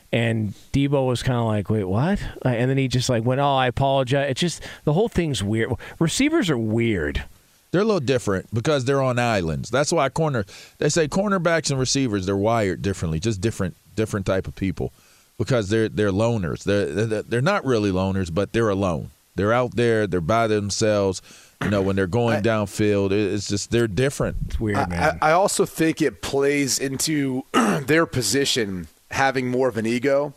And 0.10 0.54
Deebo 0.72 1.06
was 1.06 1.22
kind 1.22 1.38
of 1.38 1.48
like, 1.48 1.70
"Wait, 1.70 1.84
what?" 1.84 2.22
And 2.46 2.70
then 2.70 2.78
he 2.78 2.88
just 2.88 3.10
like 3.10 3.26
went, 3.26 3.42
"Oh, 3.42 3.56
I 3.56 3.68
apologize." 3.68 4.32
It's 4.32 4.40
just 4.40 4.64
the 4.86 4.94
whole 4.94 5.10
thing's 5.10 5.44
weird. 5.44 5.74
Receivers 6.00 6.50
are 6.50 6.58
weird. 6.58 7.26
They're 7.72 7.82
a 7.82 7.84
little 7.86 8.00
different 8.00 8.48
because 8.54 8.86
they're 8.86 9.02
on 9.02 9.20
islands. 9.20 9.70
That's 9.70 9.92
why 9.92 10.08
corner. 10.08 10.46
They 10.78 10.88
say 10.88 11.10
cornerbacks 11.10 11.72
and 11.72 11.78
receivers 11.78 12.26
they're 12.26 12.38
wired 12.38 12.82
differently, 12.82 13.20
just 13.20 13.42
different 13.42 13.76
different 13.98 14.26
type 14.26 14.48
of 14.48 14.56
people 14.56 14.94
because 15.38 15.70
they're 15.70 15.90
they're 15.90 16.12
loners. 16.12 16.64
They're 16.64 17.22
they're 17.24 17.42
not 17.42 17.66
really 17.66 17.92
loners, 17.92 18.34
but 18.34 18.54
they're 18.54 18.70
alone. 18.70 19.12
They're 19.36 19.54
out 19.54 19.76
there. 19.76 20.08
They're 20.08 20.22
by 20.22 20.48
themselves. 20.48 21.22
You 21.64 21.72
know, 21.72 21.82
when 21.82 21.96
they're 21.96 22.06
going 22.06 22.38
I, 22.38 22.42
downfield, 22.42 23.12
it's 23.12 23.48
just 23.48 23.72
they're 23.72 23.88
different. 23.88 24.38
It's 24.46 24.60
weird, 24.60 24.90
man. 24.90 25.18
I, 25.22 25.30
I 25.30 25.32
also 25.32 25.66
think 25.66 26.02
it 26.02 26.22
plays 26.22 26.78
into 26.78 27.44
their 27.54 28.06
position 28.06 28.88
having 29.12 29.50
more 29.50 29.68
of 29.68 29.78
an 29.78 29.86
ego 29.86 30.34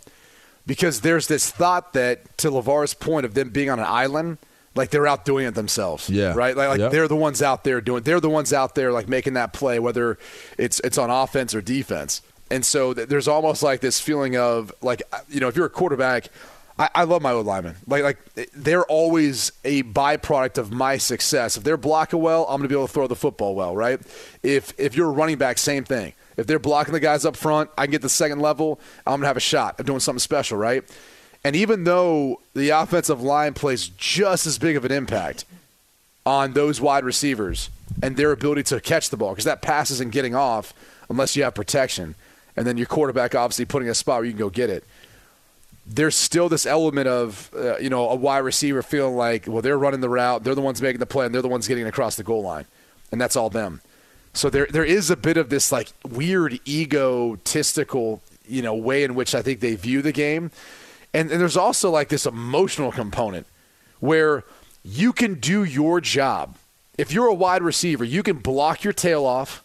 because 0.66 1.00
there's 1.00 1.26
this 1.26 1.50
thought 1.50 1.92
that, 1.94 2.38
to 2.38 2.50
LeVar's 2.50 2.94
point 2.94 3.26
of 3.26 3.34
them 3.34 3.50
being 3.50 3.68
on 3.68 3.78
an 3.78 3.86
island, 3.86 4.38
like 4.74 4.90
they're 4.90 5.06
out 5.06 5.24
doing 5.24 5.46
it 5.46 5.54
themselves. 5.54 6.08
Yeah. 6.08 6.32
Right? 6.34 6.56
Like, 6.56 6.68
like 6.68 6.78
yep. 6.78 6.92
they're 6.92 7.08
the 7.08 7.16
ones 7.16 7.42
out 7.42 7.64
there 7.64 7.80
doing 7.80 8.02
they're 8.02 8.20
the 8.20 8.30
ones 8.30 8.52
out 8.52 8.74
there 8.74 8.92
like 8.92 9.08
making 9.08 9.34
that 9.34 9.52
play, 9.52 9.78
whether 9.78 10.18
it's 10.58 10.80
it's 10.80 10.96
on 10.96 11.10
offense 11.10 11.54
or 11.54 11.60
defense. 11.60 12.22
And 12.50 12.64
so 12.64 12.92
there's 12.92 13.28
almost 13.28 13.62
like 13.62 13.80
this 13.80 14.00
feeling 14.00 14.36
of 14.36 14.72
like 14.82 15.02
uh, 15.12 15.20
you 15.28 15.40
know 15.40 15.48
if 15.48 15.56
you're 15.56 15.66
a 15.66 15.70
quarterback, 15.70 16.28
I, 16.78 16.88
I 16.94 17.04
love 17.04 17.22
my 17.22 17.30
old 17.30 17.46
linemen. 17.46 17.76
Like 17.86 18.02
like 18.02 18.18
eh, 18.36 18.46
they're 18.54 18.84
always 18.84 19.52
a 19.64 19.82
byproduct 19.84 20.58
of 20.58 20.72
my 20.72 20.96
success. 20.96 21.56
If 21.56 21.62
they're 21.62 21.76
blocking 21.76 22.20
well, 22.20 22.46
I'm 22.48 22.60
to 22.62 22.68
be 22.68 22.74
able 22.74 22.88
to 22.88 22.92
throw 22.92 23.06
the 23.06 23.16
football 23.16 23.54
well, 23.54 23.76
right? 23.76 24.00
If 24.42 24.72
if 24.78 24.96
you're 24.96 25.08
a 25.08 25.12
running 25.12 25.38
back, 25.38 25.58
same 25.58 25.84
thing. 25.84 26.14
If 26.36 26.46
they're 26.46 26.58
blocking 26.58 26.92
the 26.94 27.00
guys 27.00 27.24
up 27.24 27.36
front, 27.36 27.70
I 27.76 27.84
can 27.84 27.92
get 27.92 28.02
the 28.02 28.08
second 28.08 28.40
level. 28.40 28.80
I'm 29.06 29.20
to 29.20 29.26
have 29.26 29.36
a 29.36 29.40
shot 29.40 29.78
of 29.78 29.86
doing 29.86 30.00
something 30.00 30.20
special, 30.20 30.56
right? 30.56 30.82
And 31.44 31.54
even 31.54 31.84
though 31.84 32.40
the 32.54 32.70
offensive 32.70 33.22
line 33.22 33.54
plays 33.54 33.88
just 33.88 34.46
as 34.46 34.58
big 34.58 34.76
of 34.76 34.84
an 34.84 34.92
impact 34.92 35.44
on 36.26 36.52
those 36.52 36.80
wide 36.80 37.04
receivers 37.04 37.70
and 38.02 38.16
their 38.16 38.32
ability 38.32 38.62
to 38.64 38.80
catch 38.80 39.10
the 39.10 39.16
ball, 39.16 39.30
because 39.30 39.44
that 39.44 39.62
pass 39.62 39.90
isn't 39.90 40.12
getting 40.12 40.34
off 40.34 40.74
unless 41.08 41.36
you 41.36 41.42
have 41.42 41.54
protection 41.54 42.14
and 42.56 42.66
then 42.66 42.76
your 42.76 42.86
quarterback 42.86 43.34
obviously 43.34 43.64
putting 43.64 43.88
a 43.88 43.94
spot 43.94 44.18
where 44.18 44.24
you 44.26 44.32
can 44.32 44.38
go 44.38 44.50
get 44.50 44.70
it. 44.70 44.84
There's 45.86 46.14
still 46.14 46.48
this 46.48 46.66
element 46.66 47.08
of 47.08 47.50
uh, 47.56 47.78
you 47.78 47.90
know 47.90 48.08
a 48.10 48.14
wide 48.14 48.38
receiver 48.38 48.82
feeling 48.82 49.16
like 49.16 49.46
well 49.46 49.62
they're 49.62 49.78
running 49.78 50.00
the 50.00 50.08
route, 50.08 50.44
they're 50.44 50.54
the 50.54 50.60
ones 50.60 50.80
making 50.80 51.00
the 51.00 51.06
play, 51.06 51.26
and 51.26 51.34
they're 51.34 51.42
the 51.42 51.48
ones 51.48 51.66
getting 51.66 51.86
across 51.86 52.16
the 52.16 52.22
goal 52.22 52.42
line, 52.42 52.66
and 53.10 53.20
that's 53.20 53.36
all 53.36 53.50
them. 53.50 53.80
So 54.34 54.50
there 54.50 54.66
there 54.70 54.84
is 54.84 55.10
a 55.10 55.16
bit 55.16 55.36
of 55.36 55.48
this 55.50 55.72
like 55.72 55.88
weird 56.08 56.60
egotistical 56.68 58.22
you 58.46 58.62
know 58.62 58.74
way 58.74 59.02
in 59.04 59.14
which 59.14 59.34
I 59.34 59.42
think 59.42 59.60
they 59.60 59.74
view 59.74 60.02
the 60.02 60.12
game, 60.12 60.50
and, 61.12 61.30
and 61.30 61.40
there's 61.40 61.56
also 61.56 61.90
like 61.90 62.08
this 62.08 62.26
emotional 62.26 62.92
component 62.92 63.46
where 63.98 64.44
you 64.84 65.12
can 65.12 65.34
do 65.34 65.64
your 65.64 66.00
job 66.00 66.56
If 66.96 67.12
you're 67.12 67.28
a 67.28 67.34
wide 67.34 67.62
receiver, 67.62 68.04
you 68.04 68.22
can 68.22 68.36
block 68.36 68.84
your 68.84 68.92
tail 68.92 69.24
off. 69.24 69.64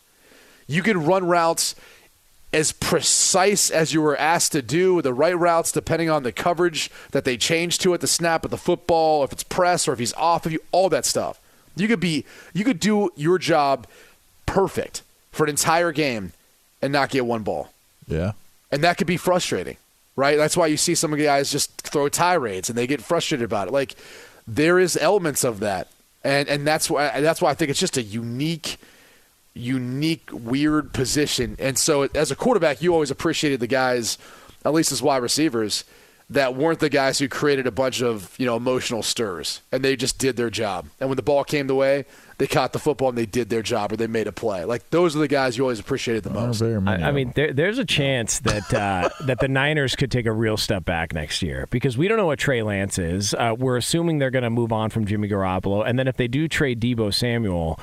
You 0.67 0.81
can 0.81 1.05
run 1.05 1.27
routes 1.27 1.75
as 2.55 2.71
precise 2.71 3.69
as 3.69 3.93
you 3.93 4.01
were 4.01 4.15
asked 4.15 4.53
to 4.53 4.61
do, 4.61 5.01
the 5.01 5.13
right 5.13 5.37
routes 5.37 5.73
depending 5.73 6.09
on 6.09 6.23
the 6.23 6.31
coverage 6.31 6.89
that 7.11 7.25
they 7.25 7.35
change 7.35 7.77
to 7.79 7.93
at 7.93 7.99
the 7.99 8.07
snap 8.07 8.45
of 8.45 8.51
the 8.51 8.57
football, 8.57 9.25
if 9.25 9.33
it's 9.33 9.43
press 9.43 9.87
or 9.87 9.93
if 9.93 9.99
he's 9.99 10.13
off 10.13 10.45
of 10.45 10.53
you, 10.53 10.59
all 10.71 10.87
that 10.87 11.05
stuff. 11.05 11.39
You 11.75 11.89
could 11.89 11.99
be 11.99 12.23
you 12.53 12.63
could 12.63 12.79
do 12.79 13.11
your 13.17 13.37
job 13.37 13.87
perfect 14.45 15.01
for 15.33 15.43
an 15.43 15.49
entire 15.49 15.91
game 15.91 16.31
and 16.81 16.93
not 16.93 17.09
get 17.09 17.25
one 17.25 17.43
ball. 17.43 17.71
Yeah. 18.07 18.31
And 18.71 18.81
that 18.83 18.97
could 18.97 19.07
be 19.07 19.17
frustrating, 19.17 19.75
right? 20.15 20.37
That's 20.37 20.55
why 20.55 20.67
you 20.67 20.77
see 20.77 20.95
some 20.95 21.11
of 21.11 21.19
the 21.19 21.25
guys 21.25 21.51
just 21.51 21.81
throw 21.81 22.07
tirades 22.07 22.69
and 22.69 22.77
they 22.77 22.87
get 22.87 23.01
frustrated 23.01 23.43
about 23.43 23.67
it. 23.67 23.71
Like 23.71 23.95
there 24.47 24.79
is 24.79 24.95
elements 24.95 25.43
of 25.43 25.59
that. 25.59 25.89
And 26.23 26.47
and 26.47 26.65
that's 26.65 26.89
why 26.89 27.19
that's 27.19 27.41
why 27.41 27.51
I 27.51 27.53
think 27.53 27.69
it's 27.69 27.79
just 27.81 27.97
a 27.97 28.01
unique 28.01 28.77
unique 29.55 30.29
weird 30.31 30.93
position. 30.93 31.55
And 31.59 31.77
so 31.77 32.03
as 32.13 32.29
a 32.29 32.35
quarterback, 32.35 32.81
you 32.81 32.93
always 32.93 33.09
appreciated 33.09 33.59
the 33.59 33.67
guys 33.67 34.17
at 34.63 34.73
least 34.73 34.91
as 34.91 35.01
wide 35.01 35.21
receivers 35.21 35.85
that 36.29 36.55
weren't 36.55 36.79
the 36.79 36.89
guys 36.89 37.19
who 37.19 37.27
created 37.27 37.67
a 37.67 37.71
bunch 37.71 38.01
of, 38.01 38.33
you 38.39 38.47
know, 38.47 38.55
emotional 38.55 39.03
stirs 39.03 39.61
and 39.71 39.83
they 39.83 39.95
just 39.95 40.17
did 40.17 40.35
their 40.35 40.49
job. 40.49 40.87
And 40.99 41.07
when 41.07 41.17
the 41.17 41.23
ball 41.23 41.43
came 41.43 41.67
the 41.67 41.75
way, 41.75 42.05
they 42.39 42.47
caught 42.47 42.73
the 42.73 42.79
football 42.79 43.09
and 43.09 43.17
they 43.17 43.27
did 43.27 43.49
their 43.49 43.61
job 43.61 43.91
or 43.91 43.95
they 43.95 44.07
made 44.07 44.25
a 44.25 44.31
play. 44.31 44.65
Like 44.65 44.89
those 44.89 45.15
are 45.15 45.19
the 45.19 45.27
guys 45.27 45.55
you 45.55 45.63
always 45.63 45.79
appreciated 45.79 46.23
the 46.23 46.31
most. 46.31 46.61
I, 46.61 47.09
I 47.09 47.11
mean, 47.11 47.31
there, 47.35 47.53
there's 47.53 47.77
a 47.77 47.85
chance 47.85 48.39
that 48.39 48.73
uh, 48.73 49.09
that 49.25 49.39
the 49.39 49.47
Niners 49.47 49.95
could 49.95 50.11
take 50.11 50.25
a 50.25 50.31
real 50.31 50.57
step 50.57 50.83
back 50.83 51.13
next 51.13 51.43
year 51.43 51.67
because 51.69 51.95
we 51.97 52.07
don't 52.07 52.17
know 52.17 52.25
what 52.25 52.39
Trey 52.39 52.63
Lance 52.63 52.97
is. 52.97 53.33
Uh, 53.35 53.55
we're 53.57 53.77
assuming 53.77 54.17
they're 54.17 54.31
going 54.31 54.43
to 54.43 54.49
move 54.49 54.73
on 54.73 54.89
from 54.89 55.05
Jimmy 55.05 55.29
Garoppolo, 55.29 55.87
and 55.87 55.97
then 55.99 56.07
if 56.07 56.17
they 56.17 56.27
do 56.27 56.47
trade 56.47 56.81
Deebo 56.81 57.13
Samuel. 57.13 57.79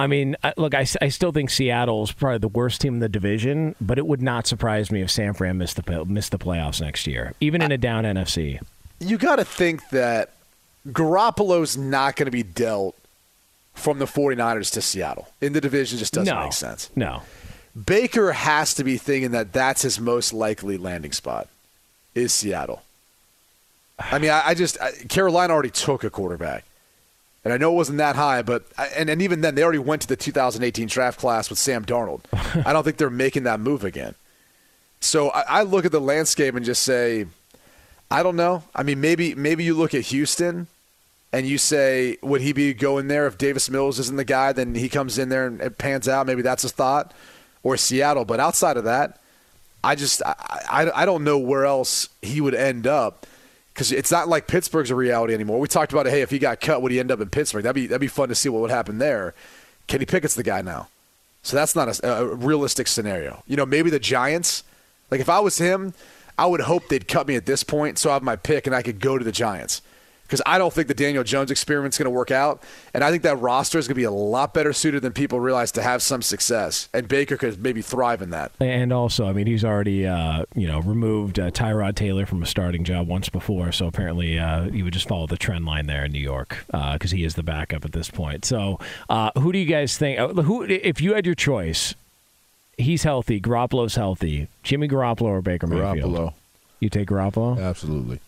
I 0.00 0.06
mean, 0.06 0.34
look, 0.56 0.74
I, 0.74 0.86
I 1.02 1.10
still 1.10 1.30
think 1.30 1.50
Seattle 1.50 2.02
is 2.04 2.10
probably 2.10 2.38
the 2.38 2.48
worst 2.48 2.80
team 2.80 2.94
in 2.94 3.00
the 3.00 3.08
division, 3.08 3.74
but 3.82 3.98
it 3.98 4.06
would 4.06 4.22
not 4.22 4.46
surprise 4.46 4.90
me 4.90 5.02
if 5.02 5.10
San 5.10 5.34
Fran 5.34 5.58
missed 5.58 5.76
the 5.76 6.04
missed 6.06 6.30
the 6.30 6.38
playoffs 6.38 6.80
next 6.80 7.06
year, 7.06 7.34
even 7.38 7.60
in 7.60 7.70
a 7.70 7.76
down 7.76 8.04
NFC. 8.04 8.58
You 8.98 9.18
got 9.18 9.36
to 9.36 9.44
think 9.44 9.90
that 9.90 10.30
Garoppolo's 10.88 11.76
not 11.76 12.16
going 12.16 12.24
to 12.24 12.30
be 12.30 12.42
dealt 12.42 12.96
from 13.74 13.98
the 13.98 14.06
49ers 14.06 14.72
to 14.72 14.80
Seattle 14.80 15.28
in 15.42 15.52
the 15.52 15.60
division 15.60 15.98
just 15.98 16.14
doesn't 16.14 16.34
no, 16.34 16.44
make 16.44 16.54
sense. 16.54 16.88
No. 16.96 17.20
Baker 17.84 18.32
has 18.32 18.72
to 18.74 18.84
be 18.84 18.96
thinking 18.96 19.32
that 19.32 19.52
that's 19.52 19.82
his 19.82 20.00
most 20.00 20.32
likely 20.32 20.78
landing 20.78 21.12
spot 21.12 21.46
is 22.14 22.32
Seattle. 22.32 22.82
I 23.98 24.18
mean, 24.18 24.30
I, 24.30 24.48
I 24.48 24.54
just 24.54 24.80
I, 24.80 24.92
Carolina 25.10 25.52
already 25.52 25.68
took 25.68 26.04
a 26.04 26.10
quarterback, 26.10 26.64
and 27.44 27.52
I 27.54 27.56
know 27.56 27.72
it 27.72 27.76
wasn't 27.76 27.98
that 27.98 28.16
high, 28.16 28.42
but 28.42 28.64
and 28.96 29.08
and 29.08 29.22
even 29.22 29.40
then 29.40 29.54
they 29.54 29.62
already 29.62 29.78
went 29.78 30.02
to 30.02 30.08
the 30.08 30.16
2018 30.16 30.88
draft 30.88 31.18
class 31.18 31.48
with 31.48 31.58
Sam 31.58 31.84
Darnold. 31.84 32.20
I 32.66 32.72
don't 32.72 32.84
think 32.84 32.98
they're 32.98 33.10
making 33.10 33.44
that 33.44 33.60
move 33.60 33.84
again. 33.84 34.14
So 35.00 35.30
I, 35.30 35.40
I 35.48 35.62
look 35.62 35.84
at 35.84 35.92
the 35.92 36.00
landscape 36.00 36.54
and 36.54 36.64
just 36.64 36.82
say, 36.82 37.26
I 38.10 38.22
don't 38.22 38.36
know. 38.36 38.64
I 38.74 38.82
mean, 38.82 39.00
maybe 39.00 39.34
maybe 39.34 39.64
you 39.64 39.74
look 39.74 39.94
at 39.94 40.02
Houston 40.06 40.66
and 41.32 41.46
you 41.46 41.56
say, 41.56 42.18
would 42.22 42.42
he 42.42 42.52
be 42.52 42.74
going 42.74 43.08
there 43.08 43.26
if 43.26 43.38
Davis 43.38 43.70
Mills 43.70 43.98
isn't 43.98 44.16
the 44.16 44.24
guy? 44.24 44.52
Then 44.52 44.74
he 44.74 44.88
comes 44.88 45.18
in 45.18 45.28
there 45.30 45.46
and 45.46 45.60
it 45.60 45.78
pans 45.78 46.08
out. 46.08 46.26
Maybe 46.26 46.42
that's 46.42 46.64
a 46.64 46.68
thought, 46.68 47.14
or 47.62 47.76
Seattle. 47.76 48.26
But 48.26 48.40
outside 48.40 48.76
of 48.76 48.84
that, 48.84 49.18
I 49.82 49.94
just 49.94 50.22
I, 50.26 50.34
I, 50.68 51.02
I 51.02 51.04
don't 51.06 51.24
know 51.24 51.38
where 51.38 51.64
else 51.64 52.10
he 52.20 52.42
would 52.42 52.54
end 52.54 52.86
up 52.86 53.26
because 53.74 53.92
it's 53.92 54.10
not 54.10 54.28
like 54.28 54.46
Pittsburgh's 54.46 54.90
a 54.90 54.94
reality 54.94 55.34
anymore. 55.34 55.60
We 55.60 55.68
talked 55.68 55.92
about. 55.92 56.06
Hey, 56.06 56.22
if 56.22 56.30
he 56.30 56.38
got 56.38 56.60
cut, 56.60 56.82
would 56.82 56.92
he 56.92 57.00
end 57.00 57.10
up 57.10 57.20
in 57.20 57.30
Pittsburgh? 57.30 57.62
That'd 57.62 57.74
be 57.74 57.86
that'd 57.86 58.00
be 58.00 58.08
fun 58.08 58.28
to 58.28 58.34
see 58.34 58.48
what 58.48 58.60
would 58.62 58.70
happen 58.70 58.98
there. 58.98 59.34
Kenny 59.86 60.06
Pickett's 60.06 60.34
the 60.34 60.42
guy 60.42 60.62
now, 60.62 60.88
so 61.42 61.56
that's 61.56 61.74
not 61.74 62.00
a, 62.00 62.12
a 62.12 62.34
realistic 62.34 62.86
scenario. 62.88 63.42
You 63.46 63.56
know, 63.56 63.66
maybe 63.66 63.90
the 63.90 63.98
Giants. 63.98 64.62
Like 65.10 65.20
if 65.20 65.28
I 65.28 65.40
was 65.40 65.58
him, 65.58 65.94
I 66.38 66.46
would 66.46 66.60
hope 66.60 66.88
they'd 66.88 67.08
cut 67.08 67.26
me 67.26 67.36
at 67.36 67.46
this 67.46 67.64
point, 67.64 67.98
so 67.98 68.10
I 68.10 68.14
have 68.14 68.22
my 68.22 68.36
pick 68.36 68.66
and 68.66 68.74
I 68.74 68.82
could 68.82 69.00
go 69.00 69.18
to 69.18 69.24
the 69.24 69.32
Giants 69.32 69.82
because 70.30 70.42
I 70.46 70.58
don't 70.58 70.72
think 70.72 70.86
the 70.86 70.94
Daniel 70.94 71.24
Jones 71.24 71.50
experiment 71.50 71.94
is 71.94 71.98
going 71.98 72.04
to 72.04 72.10
work 72.10 72.30
out. 72.30 72.62
And 72.94 73.02
I 73.02 73.10
think 73.10 73.24
that 73.24 73.36
roster 73.40 73.78
is 73.78 73.88
going 73.88 73.94
to 73.94 74.00
be 74.00 74.04
a 74.04 74.12
lot 74.12 74.54
better 74.54 74.72
suited 74.72 75.02
than 75.02 75.12
people 75.12 75.40
realize 75.40 75.72
to 75.72 75.82
have 75.82 76.02
some 76.02 76.22
success. 76.22 76.88
And 76.94 77.08
Baker 77.08 77.36
could 77.36 77.60
maybe 77.60 77.82
thrive 77.82 78.22
in 78.22 78.30
that. 78.30 78.52
And 78.60 78.92
also, 78.92 79.26
I 79.26 79.32
mean, 79.32 79.48
he's 79.48 79.64
already 79.64 80.06
uh, 80.06 80.44
you 80.54 80.68
know 80.68 80.80
removed 80.80 81.40
uh, 81.40 81.50
Tyrod 81.50 81.96
Taylor 81.96 82.26
from 82.26 82.44
a 82.44 82.46
starting 82.46 82.84
job 82.84 83.08
once 83.08 83.28
before, 83.28 83.72
so 83.72 83.86
apparently 83.86 84.38
uh, 84.38 84.70
he 84.70 84.84
would 84.84 84.92
just 84.92 85.08
follow 85.08 85.26
the 85.26 85.36
trend 85.36 85.66
line 85.66 85.86
there 85.86 86.04
in 86.04 86.12
New 86.12 86.20
York 86.20 86.64
because 86.66 87.12
uh, 87.12 87.16
he 87.16 87.24
is 87.24 87.34
the 87.34 87.42
backup 87.42 87.84
at 87.84 87.90
this 87.90 88.08
point. 88.08 88.44
So, 88.44 88.78
uh, 89.08 89.32
who 89.36 89.50
do 89.50 89.58
you 89.58 89.66
guys 89.66 89.98
think? 89.98 90.20
Uh, 90.20 90.28
who, 90.28 90.62
if 90.62 91.00
you 91.00 91.14
had 91.14 91.26
your 91.26 91.34
choice, 91.34 91.96
he's 92.78 93.02
healthy, 93.02 93.40
Garoppolo's 93.40 93.96
healthy, 93.96 94.46
Jimmy 94.62 94.86
Garoppolo 94.86 95.22
or 95.22 95.42
Baker 95.42 95.66
Mayfield? 95.66 96.12
Garoppolo. 96.12 96.34
You 96.78 96.88
take 96.88 97.08
Garoppolo? 97.08 97.60
Absolutely. 97.60 98.20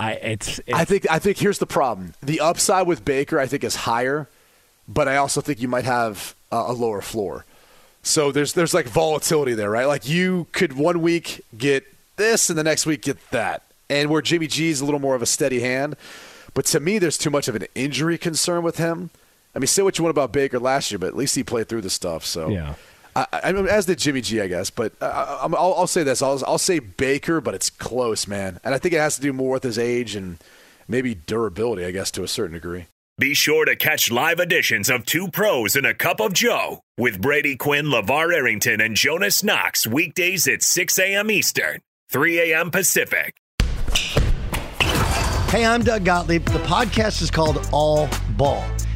I 0.00 0.12
it's, 0.12 0.58
it's, 0.60 0.72
I 0.72 0.84
think 0.86 1.06
I 1.10 1.18
think 1.18 1.36
here's 1.36 1.58
the 1.58 1.66
problem. 1.66 2.14
The 2.22 2.40
upside 2.40 2.86
with 2.86 3.04
Baker 3.04 3.38
I 3.38 3.46
think 3.46 3.62
is 3.62 3.76
higher, 3.76 4.28
but 4.88 5.08
I 5.08 5.16
also 5.16 5.42
think 5.42 5.60
you 5.60 5.68
might 5.68 5.84
have 5.84 6.34
a, 6.50 6.56
a 6.56 6.72
lower 6.72 7.02
floor. 7.02 7.44
So 8.02 8.32
there's 8.32 8.54
there's 8.54 8.72
like 8.72 8.86
volatility 8.86 9.52
there, 9.52 9.70
right? 9.70 9.84
Like 9.84 10.08
you 10.08 10.46
could 10.52 10.72
one 10.72 11.02
week 11.02 11.44
get 11.56 11.84
this 12.16 12.48
and 12.48 12.58
the 12.58 12.64
next 12.64 12.86
week 12.86 13.02
get 13.02 13.18
that. 13.30 13.62
And 13.90 14.08
where 14.08 14.22
Jimmy 14.22 14.46
G 14.46 14.70
is 14.70 14.80
a 14.80 14.86
little 14.86 15.00
more 15.00 15.14
of 15.14 15.20
a 15.20 15.26
steady 15.26 15.60
hand, 15.60 15.96
but 16.54 16.64
to 16.66 16.80
me 16.80 16.98
there's 16.98 17.18
too 17.18 17.30
much 17.30 17.46
of 17.46 17.54
an 17.54 17.66
injury 17.74 18.16
concern 18.16 18.62
with 18.62 18.78
him. 18.78 19.10
I 19.54 19.58
mean, 19.58 19.66
say 19.66 19.82
what 19.82 19.98
you 19.98 20.04
want 20.04 20.12
about 20.12 20.32
Baker 20.32 20.58
last 20.58 20.90
year, 20.90 20.98
but 20.98 21.08
at 21.08 21.16
least 21.16 21.34
he 21.34 21.42
played 21.42 21.68
through 21.68 21.82
the 21.82 21.90
stuff. 21.90 22.24
So 22.24 22.48
yeah. 22.48 22.74
I, 23.14 23.26
I 23.32 23.52
as 23.52 23.86
did 23.86 23.98
Jimmy 23.98 24.20
G, 24.20 24.40
I 24.40 24.46
guess. 24.46 24.70
But 24.70 24.92
I, 25.02 25.46
will 25.46 25.56
I'll 25.56 25.86
say 25.86 26.02
this: 26.02 26.22
I'll, 26.22 26.42
I'll 26.46 26.58
say 26.58 26.78
Baker, 26.78 27.40
but 27.40 27.54
it's 27.54 27.70
close, 27.70 28.26
man. 28.26 28.60
And 28.64 28.74
I 28.74 28.78
think 28.78 28.94
it 28.94 28.98
has 28.98 29.16
to 29.16 29.22
do 29.22 29.32
more 29.32 29.52
with 29.52 29.62
his 29.62 29.78
age 29.78 30.14
and 30.14 30.38
maybe 30.88 31.14
durability, 31.14 31.84
I 31.84 31.90
guess, 31.90 32.10
to 32.12 32.22
a 32.22 32.28
certain 32.28 32.54
degree. 32.54 32.86
Be 33.18 33.34
sure 33.34 33.66
to 33.66 33.76
catch 33.76 34.10
live 34.10 34.40
editions 34.40 34.88
of 34.88 35.04
Two 35.04 35.28
Pros 35.28 35.76
and 35.76 35.84
a 35.84 35.92
Cup 35.92 36.20
of 36.20 36.32
Joe 36.32 36.80
with 36.96 37.20
Brady 37.20 37.54
Quinn, 37.54 37.86
LaVar 37.86 38.32
Arrington, 38.34 38.80
and 38.80 38.96
Jonas 38.96 39.44
Knox 39.44 39.86
weekdays 39.86 40.48
at 40.48 40.62
6 40.62 40.98
a.m. 40.98 41.30
Eastern, 41.30 41.80
3 42.08 42.52
a.m. 42.52 42.70
Pacific. 42.70 43.36
Hey, 45.50 45.66
I'm 45.66 45.82
Doug 45.82 46.04
Gottlieb. 46.04 46.46
The 46.46 46.60
podcast 46.60 47.20
is 47.20 47.30
called 47.30 47.68
All 47.72 48.08
Ball. 48.36 48.64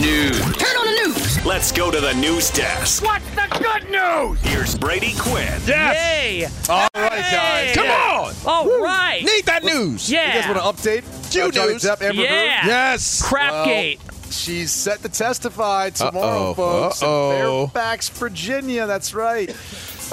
News. 0.00 0.40
Turn 0.56 0.76
on 0.78 0.86
the 0.86 1.08
news. 1.08 1.44
Let's 1.44 1.70
go 1.72 1.90
to 1.90 2.00
the 2.00 2.14
news 2.14 2.48
desk. 2.50 3.04
What's 3.04 3.24
the 3.34 3.46
good 3.58 3.90
news? 3.90 4.40
Here's 4.40 4.78
Brady 4.78 5.12
Quinn. 5.18 5.60
Yay! 5.66 6.46
All 6.70 6.88
right, 6.94 7.10
guys. 7.30 7.74
Come 7.74 7.88
on. 7.90 8.34
All 8.46 8.82
right. 8.82 9.22
Need 9.22 9.44
that 9.44 9.62
news. 9.62 10.10
Yeah. 10.10 10.26
You 10.28 10.40
guys 10.40 10.48
want 10.64 10.82
to 10.82 10.90
update? 10.90 11.30
Jew 11.30 11.42
uh, 11.60 11.66
news. 11.66 11.82
Depp, 11.82 12.00
Amber 12.00 12.22
Heard? 12.22 12.44
Yeah. 12.46 12.66
Yes. 12.66 13.22
Crapgate. 13.22 13.98
She's 14.32 14.70
set 14.70 15.02
to 15.02 15.08
testify 15.10 15.90
tomorrow, 15.90 16.50
Uh-oh. 16.50 16.54
folks, 16.54 17.02
Uh-oh. 17.02 17.64
in 17.64 17.68
Fairfax, 17.70 18.08
Virginia. 18.08 18.86
That's 18.86 19.12
right. 19.12 19.50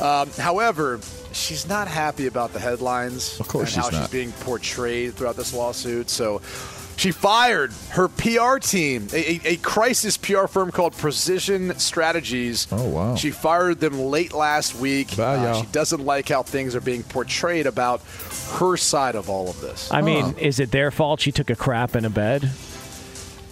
Um, 0.01 0.29
however, 0.31 0.99
she's 1.31 1.65
not 1.67 1.87
happy 1.87 2.27
about 2.27 2.51
the 2.51 2.59
headlines 2.59 3.39
Of 3.39 3.47
course 3.47 3.73
and 3.75 3.83
how 3.83 3.89
she's 3.89 3.99
not. 3.99 4.05
she's 4.05 4.11
being 4.11 4.31
portrayed 4.33 5.13
throughout 5.13 5.37
this 5.37 5.53
lawsuit. 5.53 6.09
So 6.09 6.41
she 6.97 7.11
fired 7.11 7.71
her 7.91 8.07
PR 8.09 8.57
team, 8.57 9.07
a, 9.13 9.15
a, 9.15 9.41
a 9.53 9.55
crisis 9.57 10.17
PR 10.17 10.47
firm 10.47 10.71
called 10.71 10.93
Precision 10.97 11.77
Strategies. 11.79 12.67
Oh, 12.71 12.89
wow. 12.89 13.15
She 13.15 13.31
fired 13.31 13.79
them 13.79 13.97
late 13.99 14.33
last 14.33 14.75
week. 14.75 15.15
Bye, 15.15 15.35
Uh, 15.37 15.43
y'all. 15.43 15.61
she 15.61 15.67
doesn't 15.67 16.03
like 16.03 16.27
how 16.29 16.43
things 16.43 16.75
are 16.75 16.81
being 16.81 17.03
portrayed 17.03 17.67
about 17.67 18.01
her 18.59 18.75
side 18.77 19.15
of 19.15 19.29
all 19.29 19.49
of 19.49 19.61
this. 19.61 19.89
I 19.91 20.01
mean, 20.01 20.35
is 20.39 20.59
it 20.59 20.71
their 20.71 20.91
fault 20.91 21.21
she 21.21 21.31
took 21.31 21.49
a 21.49 21.55
crap 21.55 21.95
in 21.95 22.03
a 22.03 22.09
bed? 22.09 22.49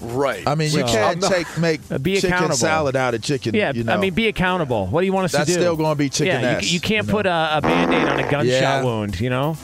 right. 0.01 0.43
I 0.47 0.55
mean, 0.55 0.71
you 0.71 0.83
can't 0.83 1.21
not- 1.21 1.31
take 1.31 1.57
make 1.57 1.81
be 2.03 2.19
chicken 2.19 2.51
salad 2.53 2.95
out 2.95 3.13
of 3.13 3.21
chicken. 3.23 3.55
Yeah, 3.55 3.71
you 3.73 3.83
know. 3.83 3.93
I 3.93 3.97
mean, 3.97 4.13
be 4.13 4.27
accountable. 4.27 4.87
What 4.87 5.01
do 5.01 5.05
you 5.07 5.13
want 5.13 5.25
us 5.25 5.31
That's 5.31 5.45
to 5.45 5.51
do? 5.51 5.53
That's 5.53 5.63
still 5.63 5.75
gonna 5.77 5.95
be 5.95 6.09
chicken 6.09 6.41
Yeah, 6.41 6.49
ass, 6.57 6.63
you, 6.65 6.73
you 6.75 6.79
can't 6.79 7.07
you 7.07 7.11
know? 7.13 7.17
put 7.17 7.25
a, 7.25 7.57
a 7.57 7.61
band-aid 7.61 8.07
on 8.07 8.19
a 8.19 8.23
gunshot 8.29 8.45
Yeah. 8.45 8.83
wound, 8.83 9.19
you 9.19 9.29
know? 9.29 9.57